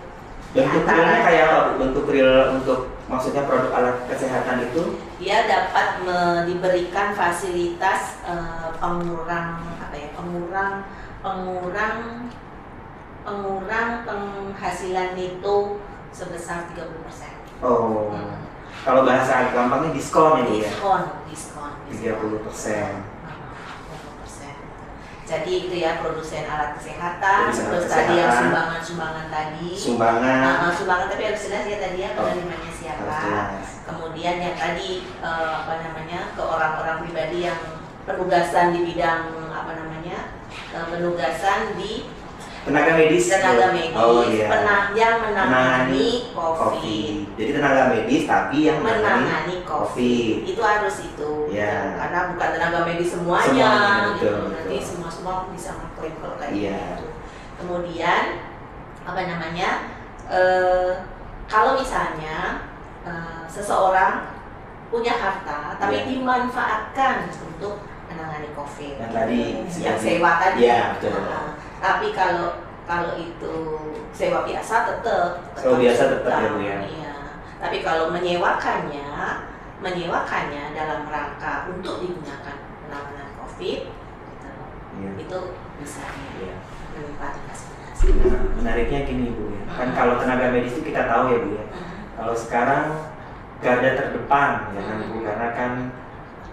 bentuk 0.52 0.84
Antara- 0.84 1.00
realnya 1.00 1.20
kayak 1.24 1.44
apa 1.48 1.60
bentuk 1.80 2.04
real 2.12 2.60
untuk 2.60 2.80
maksudnya 3.08 3.48
produk 3.48 3.72
alat 3.72 3.96
kesehatan 4.04 4.68
itu 4.68 4.82
Dia 5.16 5.48
dapat 5.48 6.04
me- 6.04 6.44
diberikan 6.44 7.16
fasilitas 7.16 8.20
eh, 8.28 8.68
pengurang 8.76 9.64
apa 9.80 9.94
ya, 9.96 10.08
pengurang, 10.12 10.84
pengurang, 11.24 12.28
pengurang 13.24 13.88
penghasilan 14.04 15.16
itu 15.16 15.56
sebesar 16.12 16.68
30 16.76 17.00
oh 17.62 18.12
kalau 18.82 19.06
bahasa 19.06 19.54
gampangnya 19.54 19.94
diskon 19.94 20.42
ya 20.42 20.44
Bu 20.44 20.52
ya 20.58 20.68
diskon, 20.68 21.02
diskon, 21.30 21.70
diskon. 21.88 22.36
30 22.42 22.44
persen 22.44 22.90
20%. 23.06 23.11
Jadi 25.32 25.52
itu 25.64 25.74
ya 25.80 25.96
produsen 25.96 26.44
alat 26.44 26.76
kesehatan, 26.76 27.48
Produsen 27.48 27.64
terus 27.72 27.84
tadi 27.88 28.12
yang 28.14 28.28
kesehatan. 28.28 28.44
sumbangan-sumbangan 28.52 29.26
tadi. 29.32 29.68
sumbangan 29.72 30.38
Nah, 30.44 30.72
sumbangan 30.76 31.06
tapi 31.08 31.22
harus 31.24 31.40
jelas 31.42 31.64
ya 31.64 31.76
tadi 31.80 31.98
ya 32.04 32.08
Oh, 32.12 32.20
penerimanya 32.20 32.60
harus 32.60 32.76
siapa. 32.76 33.16
Kemudian 33.82 34.36
yang 34.38 34.56
tadi 34.60 34.90
eh, 35.24 35.52
apa 35.56 35.74
namanya 35.80 36.20
ke 36.36 36.42
orang-orang 36.44 36.96
pribadi 37.02 37.48
yang 37.48 37.60
penugasan 38.04 38.76
di 38.76 38.80
bidang 38.84 39.22
apa 39.48 39.72
namanya 39.72 40.18
eh, 40.68 40.86
penugasan 40.92 41.80
di 41.80 42.04
tenaga 42.62 42.92
medis 42.94 43.24
tenaga 43.26 43.66
Bu? 43.66 43.74
medis 43.74 43.96
oh 43.98 44.22
iya 44.24 44.46
pena- 44.46 44.90
yang 44.94 45.14
Menangani 45.18 45.50
menangani 45.50 46.06
COVID, 46.30 46.58
COVID 46.62 47.14
jadi 47.34 47.50
tenaga 47.58 47.82
medis 47.90 48.22
tapi 48.24 48.58
yang 48.62 48.78
menangani 48.78 49.22
menangani 49.26 49.56
COVID. 49.62 49.90
COVID 49.98 50.36
itu 50.46 50.60
harus 50.62 50.96
itu 51.02 51.32
Ya. 51.50 51.74
karena 51.98 52.18
bukan 52.30 52.48
tenaga 52.54 52.78
medis 52.86 53.08
semuanya, 53.10 53.50
Semuanya, 53.50 53.92
gitu 54.14 54.30
betul, 54.30 54.38
nanti 54.54 54.76
semua 54.78 55.10
semua 55.10 55.34
bisa 55.50 55.70
mengklaim 55.74 56.14
kalau 56.16 56.36
kayak 56.38 56.52
Iya. 56.54 56.80
gitu 56.94 57.06
kemudian 57.58 58.24
apa 59.02 59.20
namanya 59.26 59.70
eh, 60.30 60.90
kalau 61.46 61.74
misalnya 61.74 62.62
eh, 63.02 63.42
seseorang 63.46 64.30
punya 64.86 65.12
harta 65.12 65.74
tapi 65.76 65.96
Iya. 65.98 66.08
dimanfaatkan 66.14 67.14
untuk 67.26 67.82
menangani 68.06 68.52
COVID 68.52 68.94
yang 69.00 69.10
tadi 69.10 69.40
yang 69.80 69.98
sewa 69.98 70.30
tadi 70.38 70.58
Iya, 70.62 70.80
betul. 70.94 71.16
Nah, 71.16 71.48
tapi 71.82 72.14
kalau 72.14 72.62
kalau 72.86 73.18
itu 73.18 73.54
sewa 74.14 74.46
biasa 74.46 74.74
tetap 74.86 75.42
Sewa 75.58 75.76
biasa 75.82 76.02
tetap 76.18 76.30
ya, 76.38 76.48
Bu, 76.54 76.60
ya? 76.62 76.78
Iya. 76.86 77.14
Tapi 77.58 77.82
kalau 77.82 78.10
menyewakannya, 78.10 79.06
menyewakannya 79.82 80.62
dalam 80.74 81.06
rangka 81.06 81.66
untuk 81.70 82.02
digunakan 82.02 82.56
penanganan 82.86 83.28
COVID, 83.38 83.80
gitu, 83.90 84.50
Iya. 84.98 85.10
itu 85.18 85.38
bisa 85.82 86.02
Iya. 86.38 86.54
Nah, 88.02 88.42
menariknya 88.58 89.06
gini 89.06 89.30
bu 89.30 89.54
ya 89.54 89.62
kan 89.78 89.88
kalau 89.94 90.18
tenaga 90.18 90.50
medis 90.50 90.74
itu 90.74 90.90
kita 90.90 91.06
tahu 91.06 91.30
ya 91.30 91.38
bu 91.38 91.48
ya 91.54 91.64
Mhm. 91.70 91.98
kalau 92.18 92.34
sekarang 92.34 92.84
garda 93.62 93.90
terdepan 93.94 94.50
ya 94.74 94.82
kan 94.82 94.96
bu 95.06 95.14
Hmm. 95.22 95.24
karena 95.24 95.48
kan 95.54 95.72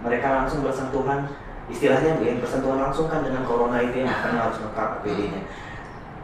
mereka 0.00 0.26
langsung 0.30 0.62
bersentuhan 0.62 1.26
istilahnya 1.70 2.18
bu 2.18 2.22
ya 2.22 2.34
bersentuhan 2.36 2.78
langsung 2.80 3.06
kan 3.06 3.22
dengan 3.22 3.42
corona 3.42 3.78
itu 3.78 4.02
yang 4.02 4.10
makanya 4.10 4.40
harus 4.44 4.58
lengkap 4.60 4.88
APD-nya 5.00 5.42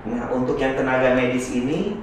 nah 0.06 0.22
untuk 0.30 0.56
yang 0.56 0.74
tenaga 0.74 1.14
medis 1.14 1.50
ini 1.50 1.98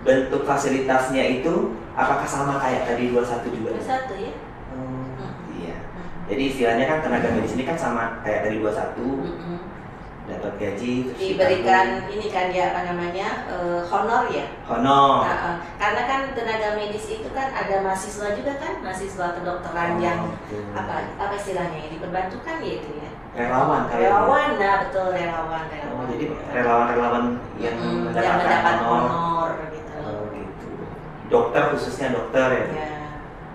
bentuk 0.00 0.42
fasilitasnya 0.42 1.42
itu 1.42 1.74
apakah 1.92 2.24
sama 2.24 2.58
kayak 2.58 2.86
tadi 2.86 3.10
21 3.10 3.50
juga 3.50 3.70
Ada 3.74 3.82
satu 3.84 4.14
ya. 4.14 4.32
Hmm, 4.70 5.10
Hmm. 5.18 5.34
iya 5.52 5.74
Mhm. 5.74 6.30
jadi 6.30 6.42
istilahnya 6.46 6.84
kan 6.86 6.98
tenaga 7.00 7.28
medis 7.30 7.52
ini 7.52 7.62
kan 7.62 7.74
sama 7.74 8.22
kayak 8.22 8.46
tadi 8.46 8.56
21 8.58 9.26
Mhm. 9.26 9.56
Dapat 10.28 10.52
gaji 10.60 10.94
Diberikan 11.10 11.86
ini 12.06 12.28
kan 12.28 12.52
ya 12.52 12.70
apa 12.70 12.80
namanya 12.84 13.48
eh, 13.48 13.80
honor 13.82 14.28
ya. 14.28 14.44
honor 14.68 15.24
Nah, 15.24 15.36
eh, 15.40 15.56
karena 15.74 16.02
kan 16.04 16.20
tenaga 16.36 16.76
medis 16.76 17.08
itu 17.08 17.28
kan 17.32 17.48
ada 17.48 17.80
mahasiswa 17.80 18.36
juga 18.36 18.52
kan, 18.56 18.78
mahasiswa 18.78 19.26
kedokteran 19.34 19.96
yang 19.98 20.28
betul. 20.28 20.62
apa 20.72 21.16
apa 21.16 21.32
istilahnya 21.34 21.78
ya 21.80 21.88
diperbantukan 21.90 22.56
ya 22.60 22.72
itu 22.76 22.90
ya. 22.94 23.10
relawan 23.34 23.86
kali 23.86 24.02
ya, 24.02 24.08
relawan 24.10 24.48
nah 24.56 24.74
betul 24.84 25.06
relawan 25.10 25.62
Oh, 25.64 25.72
relawan 25.72 26.06
jadi 26.10 26.24
relawan-relawan 26.50 27.24
yang 27.56 27.74
Hmm, 27.74 27.98
mendapatkan 28.04 28.24
yang 28.24 28.36
mendapat 28.36 28.74
honor. 28.78 29.08
honor 29.08 29.50
gitu 29.70 29.92
Oh, 29.98 30.22
gitu. 30.30 30.68
Dokter 31.28 31.62
khususnya 31.72 32.08
dokter 32.12 32.46
ya. 32.50 32.64
ya 32.68 32.88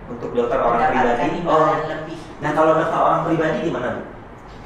Untuk 0.07 0.29
dokter 0.31 0.57
orang 0.57 0.89
pribadi. 0.89 1.29
Oh, 1.43 1.69
lebih 1.85 2.17
nah 2.39 2.51
kalau 2.51 2.71
dokter 2.75 2.97
orang 2.97 3.21
pribadi 3.23 3.57
gimana 3.63 3.87
bu? 3.93 4.01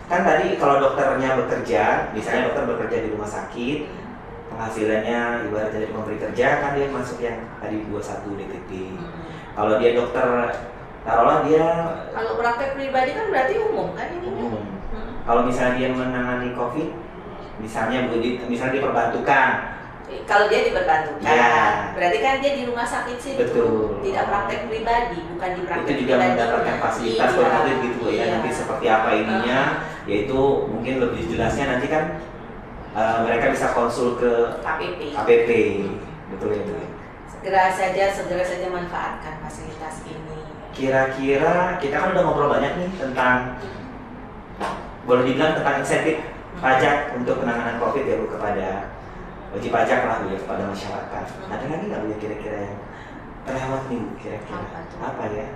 Kan 0.08 0.24
tadi 0.24 0.56
kalau 0.56 0.80
dokternya 0.80 1.36
bekerja, 1.36 1.84
misalnya 2.16 2.48
dokter 2.48 2.64
bekerja 2.64 2.98
di 3.04 3.10
rumah 3.12 3.28
sakit, 3.28 3.78
penghasilannya 4.48 5.52
ibaratnya 5.52 5.84
dari 5.84 5.88
pemberi 5.92 6.18
kerja 6.18 6.48
kan 6.64 6.72
dia 6.80 6.88
masuk 6.88 7.20
yang 7.20 7.44
tadi 7.60 7.84
21 7.92 8.40
DTP. 8.40 8.70
Hmm. 8.96 9.28
Kalau 9.52 9.74
dia 9.84 9.92
dokter, 10.00 10.28
taruhlah 11.04 11.44
dia 11.44 11.66
kalau 12.16 12.40
praktek 12.40 12.80
pribadi 12.80 13.12
kan 13.20 13.26
berarti 13.28 13.54
umum 13.60 13.88
kan 14.00 14.08
ini 14.16 14.28
umum. 14.32 14.64
Hmm. 14.96 15.12
Kalau 15.28 15.42
misalnya 15.44 15.76
dia 15.76 15.90
menangani 15.92 16.56
COVID, 16.56 16.90
misalnya 17.60 18.08
misalnya 18.48 18.80
diperbantukan, 18.80 19.50
kalau 20.24 20.48
dia 20.48 20.64
diperbantukan 20.72 21.20
Ya. 21.28 21.92
berarti 21.92 22.18
kan 22.24 22.40
dia 22.40 22.52
di 22.56 22.64
rumah 22.64 22.88
sakit 22.88 23.18
situ 23.20 23.40
Betul. 23.44 24.00
tidak 24.00 24.32
praktek 24.32 24.72
pribadi 24.72 25.20
bukan 25.36 25.50
di 25.52 25.62
praktek 25.68 25.84
itu 25.84 25.94
juga 26.08 26.14
pribadi 26.16 26.32
mendapatkan 26.32 26.76
fasilitas 26.80 27.28
Iya. 27.28 27.36
kurang 27.36 27.64
lebih 27.68 27.76
gitu 27.84 27.98
Bu, 28.00 28.08
ya 28.08 28.16
Iya. 28.16 28.26
nanti 28.40 28.50
seperti 28.56 28.86
apa 28.88 29.10
ininya 29.12 29.60
yaitu 30.08 30.40
mungkin 30.72 31.04
lebih 31.04 31.28
jelasnya 31.28 31.78
nanti 31.78 31.92
kan 31.92 32.24
uh, 32.96 33.28
mereka 33.28 33.52
bisa 33.52 33.76
konsul 33.76 34.16
ke 34.16 34.64
KPP 34.64 35.14
KPP 35.14 35.50
betul 36.32 36.56
ya 36.56 36.64
segera 37.48 37.72
saja 37.72 38.06
segera 38.12 38.44
saja 38.44 38.68
manfaatkan 38.68 39.40
fasilitas 39.40 40.04
ini. 40.04 40.42
Kira-kira 40.76 41.80
kita 41.80 41.96
kan 41.96 42.12
udah 42.12 42.24
ngobrol 42.28 42.52
banyak 42.52 42.76
nih 42.76 42.90
tentang 43.00 43.56
boleh 45.08 45.24
dibilang 45.24 45.56
tentang 45.56 45.80
insentif 45.80 46.20
pajak 46.60 47.16
untuk 47.16 47.40
penanganan 47.40 47.80
COVID 47.80 48.04
ya 48.04 48.20
Bu 48.20 48.28
kepada 48.28 48.92
wajib 49.56 49.72
pajak 49.72 50.00
lah 50.12 50.18
ya 50.28 50.38
kepada 50.44 50.64
masyarakat. 50.68 51.24
Ada 51.48 51.66
lagi 51.72 51.86
nggak 51.88 52.02
Bu 52.04 52.08
ya 52.12 52.18
kira-kira 52.20 52.58
yang 52.68 52.78
terlewat 53.48 53.84
nih 53.88 54.04
kira-kira? 54.20 54.60
Apa 55.00 55.06
apa 55.14 55.24
ya 55.32 55.48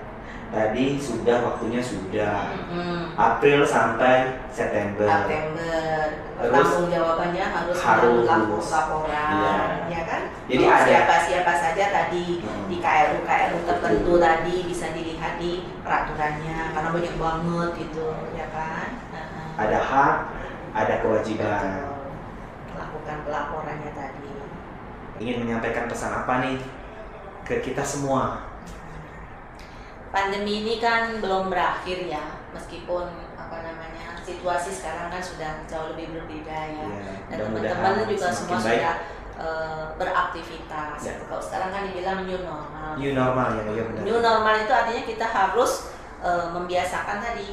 tadi 0.52 1.00
sudah 1.00 1.38
waktunya 1.42 1.80
sudah 1.80 2.52
Hmm. 2.68 3.08
April 3.14 3.64
sampai 3.64 4.44
September. 4.48 5.08
September 5.08 5.88
Terus 6.36 6.52
tanggung 6.52 6.90
jawabannya 6.90 7.46
harus, 7.46 7.78
harus. 7.78 8.26
lapor 8.26 8.60
laporan 8.62 9.32
Iya. 9.32 9.58
ya 9.88 10.02
kan 10.04 10.22
Jadi 10.46 10.60
Kalau 10.62 10.76
ada- 10.76 10.84
siapa 10.86 11.16
siapa 11.24 11.54
saja 11.56 11.86
tadi 11.90 12.44
Hmm. 12.44 12.68
di 12.68 12.78
KRU 12.78 13.24
KRU 13.24 13.60
tertentu 13.64 14.12
Betul. 14.12 14.20
tadi 14.20 14.56
bisa 14.66 14.86
dilihat 14.92 15.34
di 15.38 15.52
peraturannya 15.80 16.58
karena 16.76 16.90
banyak 16.92 17.16
banget 17.16 17.70
gitu 17.78 18.06
ya 18.34 18.48
kan 18.50 18.88
Nah, 19.12 19.56
Ada 19.58 19.80
hak, 19.80 20.16
ada 20.74 20.94
kewajiban. 21.00 21.48
betul. 21.48 21.96
melakukan 22.72 23.18
pelaporannya 23.24 23.92
tadi 23.94 24.30
Ingin 25.18 25.46
menyampaikan 25.46 25.86
pesan 25.86 26.12
apa 26.18 26.42
nih 26.42 26.58
ke 27.46 27.62
kita 27.62 27.86
semua? 27.86 28.51
Pandemi 30.12 30.63
ini 30.63 30.76
kan 30.84 31.24
belum 31.24 31.47
berakhir 31.47 32.04
ya 32.06 32.39
meskipun 32.52 33.08
apa 33.39 33.58
namanya 33.63 34.19
situasi 34.21 34.69
sekarang 34.76 35.08
kan 35.08 35.24
sudah 35.24 35.63
jauh 35.65 35.95
lebih 35.95 36.19
berbeda 36.19 36.60
ya 36.71 36.88
dan 37.32 37.38
teman-teman 37.47 38.06
juga 38.06 38.28
semua 38.30 38.60
baik. 38.60 38.67
sudah 38.67 38.95
eh, 39.41 39.86
beraktivitas. 39.97 41.00
Ya. 41.02 41.15
Kalau 41.26 41.41
sekarang 41.41 41.69
kan 41.74 41.82
dibilang 41.89 42.28
new 42.28 42.39
normal. 42.43 42.91
New 43.00 43.12
normal 43.15 43.47
ya, 43.58 43.63
ya 43.74 43.84
benar. 43.89 44.02
New 44.04 44.17
normal 44.19 44.54
itu 44.62 44.71
artinya 44.76 45.04
kita 45.08 45.26
harus 45.26 45.71
eh, 46.21 46.45
membiasakan 46.52 47.17
tadi 47.24 47.47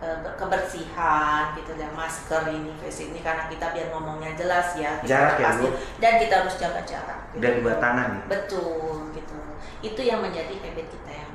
eh, 0.00 0.18
kebersihan 0.34 1.52
gitu 1.54 1.76
dan 1.76 1.92
masker 1.94 2.48
ini 2.50 2.72
face 2.80 3.12
ini 3.12 3.20
karena 3.20 3.46
kita 3.46 3.76
biar 3.76 3.92
ngomongnya 3.92 4.32
jelas 4.34 4.74
ya 4.74 4.98
Jarak 5.04 5.36
ya, 5.38 5.52
Bu? 5.60 5.68
dan 6.00 6.16
kita 6.18 6.34
harus 6.42 6.56
jaga 6.56 6.80
jarak 6.82 7.20
gitu. 7.36 7.44
Udah 7.44 7.52
dua 7.60 7.74
tangan 7.78 8.06
nih. 8.16 8.22
betul 8.26 9.12
gitu 9.12 9.36
itu 9.80 10.00
yang 10.04 10.20
menjadi 10.20 10.52
habit 10.60 10.86
kita 10.92 11.10
yang 11.12 11.29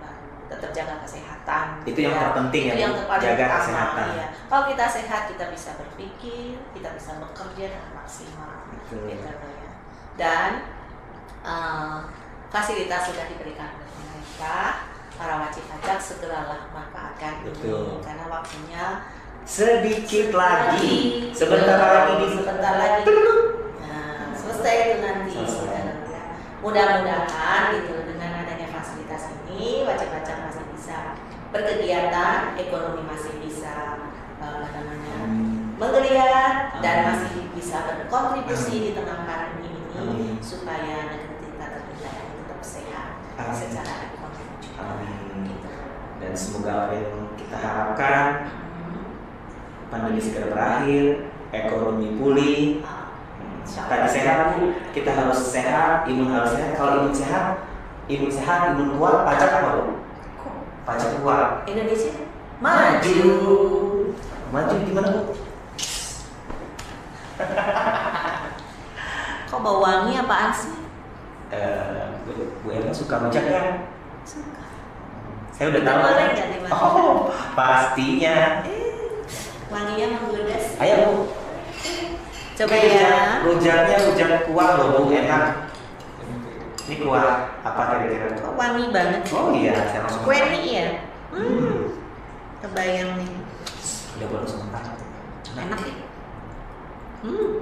tetap 0.45 0.69
jaga 0.71 0.95
kesehatan 1.01 1.65
Itu 1.83 1.99
yang 1.99 2.13
ya. 2.13 2.21
terpenting 2.29 2.63
ya, 2.63 2.73
itu 2.73 2.81
yang 2.81 2.93
Bu. 2.93 2.99
terpaling 3.01 3.25
Jaga 3.25 3.45
utama, 3.45 3.57
kesehatan. 3.57 4.05
iya. 4.13 4.27
kalau 4.45 4.63
kita 4.69 4.85
sehat 4.87 5.21
kita 5.27 5.45
bisa 5.49 5.69
berpikir 5.75 6.49
kita 6.71 6.89
bisa 6.93 7.11
bekerja 7.17 7.65
dengan 7.73 7.91
maksimal 7.95 8.51
Betul. 8.69 9.01
gitu 9.09 9.25
ya 9.25 9.71
dan 10.15 10.49
eh, 11.43 11.97
fasilitas 12.47 13.01
sudah 13.05 13.25
diberikan 13.27 13.73
oleh 13.73 13.89
pemerintah 13.89 14.87
para 15.15 15.33
wajib 15.39 15.63
pajak 15.65 15.97
segeralah 15.97 16.67
manfaatkan 16.69 17.33
Betul. 17.43 17.79
ini 17.79 17.95
karena 18.01 18.25
waktunya 18.27 18.85
Sedikit 19.45 20.33
lagi. 20.33 21.29
Sebentar 21.29 21.77
lagi. 21.77 22.33
sebentar 22.33 22.73
lagi 22.81 23.05
nah, 23.77 24.33
selesai 24.33 24.73
itu 24.81 24.95
nanti. 25.05 25.37
Ya. 26.09 26.23
mudah-mudahan 26.65 27.61
gitu 27.77 27.93
dengan 28.09 28.41
adanya 28.41 28.67
fasilitas 28.73 29.29
ini 29.45 29.85
wajib 29.85 30.09
pajak 30.09 30.37
masih 30.41 30.65
bisa 30.73 31.13
berkegiatan 31.55 32.59
ekonomi 32.59 33.07
masih 33.07 33.39
bisa 33.39 34.03
namanya 34.43 35.17
menggeliat 35.79 36.83
dan 36.83 36.95
Amin. 36.99 37.07
masih 37.15 37.35
bisa 37.55 37.77
berkontribusi 37.87 38.75
di 38.83 38.91
tengah 38.91 39.23
pandemi 39.23 39.71
ini 39.95 40.35
supaya 40.43 41.15
negeri 41.15 41.47
kita 41.47 41.65
tercinta 41.71 42.11
ini 42.11 42.33
tetap 42.43 42.59
sehat 42.59 43.07
secara 43.55 43.93
ekonomi 44.11 44.43
juga. 44.59 44.83
Gitu. 45.47 45.69
Dan 46.19 46.31
semoga 46.35 46.91
yang 46.91 47.31
kita 47.39 47.55
harapkan 47.55 48.27
Hmm. 48.75 49.07
pandemi 49.87 50.19
segera 50.19 50.51
berakhir, 50.51 51.31
ekonomi 51.55 52.19
pulih. 52.19 52.83
Ah, 52.83 53.07
Tadi 53.65 54.07
sehat, 54.07 54.61
kita 54.93 55.09
harus 55.09 55.39
sehat, 55.49 56.05
imun 56.05 56.29
harus 56.29 56.53
sehat. 56.53 56.77
Kalau 56.77 57.01
imun 57.01 57.15
sehat, 57.15 57.65
imun 58.05 58.29
sehat, 58.29 58.77
imun 58.77 58.93
kuat, 59.01 59.25
pajak 59.25 59.51
apa, 59.57 59.69
Bu? 59.81 60.04
Pajak 60.85 61.17
kuat. 61.25 61.65
Indonesia 61.65 62.13
maju. 62.61 63.17
Maju 64.53 64.73
gimana, 64.85 65.07
Bu? 65.09 65.21
Kok 69.49 69.59
bau 69.65 69.81
wangi 69.81 70.13
apaan 70.13 70.53
sih? 70.53 70.77
Eh, 71.49 72.05
Bu, 72.29 72.53
Bu 72.61 72.67
Emma 72.69 72.93
suka 72.93 73.17
rujak 73.17 73.49
kan? 73.49 73.89
Suka. 74.21 74.61
Saya 75.57 75.73
udah 75.73 75.81
tahu. 75.81 75.99
dimakan? 76.53 76.69
Oh, 76.69 77.33
pastinya. 77.57 78.61
Eh, 78.69 79.25
wanginya 79.73 80.21
menggoda. 80.21 80.57
Ayo, 80.85 80.95
Bu. 81.09 81.33
Coba 82.55 82.75
ya. 82.77 83.41
Rujaknya 83.41 83.97
rujak 84.05 84.47
kuah 84.47 84.69
loh, 84.77 85.01
Bu. 85.01 85.09
Enak. 85.11 85.64
Ini 86.85 87.01
kuah 87.01 87.49
apa 87.65 87.81
kira-kira? 87.97 88.37
Kok 88.37 88.53
wangi 88.53 88.93
banget? 88.93 89.25
Oh 89.33 89.49
iya, 89.57 89.73
saya 89.89 90.05
langsung. 90.05 90.21
Kue 90.21 90.37
nih 90.37 90.63
ya. 90.69 90.89
Hmm. 91.33 91.97
Kebayang 92.61 93.17
nih. 93.17 93.31
Udah 94.21 94.27
baru 94.29 94.45
sebentar. 94.45 94.83
Enak 95.57 95.79
sih. 95.81 95.95
Hmm. 97.25 97.53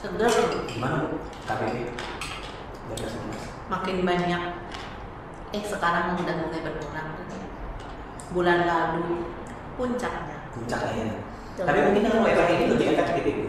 Segar. 0.00 0.32
Gimana, 0.64 0.94
Bu? 1.12 1.16
KPP? 1.44 1.74
Bu? 2.88 2.94
Makin 3.68 3.96
banyak. 4.08 4.42
Eh 5.52 5.62
sekarang 5.68 6.16
udah 6.16 6.34
mulai 6.40 6.60
berkurang. 6.64 7.08
Bulan 8.32 8.58
lalu 8.64 9.28
puncaknya. 9.76 10.48
Puncak 10.56 10.80
lah 10.88 10.92
ya. 10.96 11.04
Tapi 11.54 11.78
mungkin 11.84 12.02
kalau 12.08 12.26
efek 12.32 12.48
ini 12.48 12.64
lebih 12.72 12.86
efektif 12.96 13.24
itu. 13.28 13.44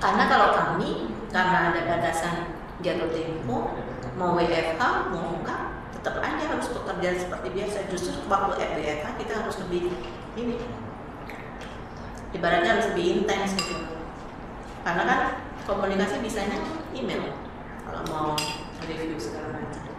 Karena 0.00 0.24
kalau 0.32 0.48
kami 0.56 1.12
karena 1.28 1.70
ada 1.70 1.80
batasan 1.84 2.56
jatuh 2.80 3.12
tempo 3.12 3.76
mau 4.16 4.32
WFH 4.32 4.80
mau 5.12 5.36
enggak 5.36 5.84
tetap 5.92 6.16
aja 6.24 6.44
harus 6.56 6.72
bekerja 6.72 7.08
seperti 7.20 7.48
biasa. 7.52 7.78
Justru 7.92 8.24
waktu 8.24 8.56
WFH 8.56 9.06
kita 9.20 9.32
harus 9.44 9.56
lebih 9.60 9.92
ini. 10.40 10.56
Ibaratnya 12.32 12.80
harus 12.80 12.86
lebih 12.96 13.20
intens 13.20 13.52
gitu. 13.60 13.76
Karena 14.80 15.02
kan 15.04 15.20
komunikasi 15.68 16.24
bisanya 16.24 16.56
email. 16.96 17.36
Kalau 17.84 18.00
mau 18.08 18.28
review 18.88 19.20
segala 19.20 19.52
macam 19.52 19.89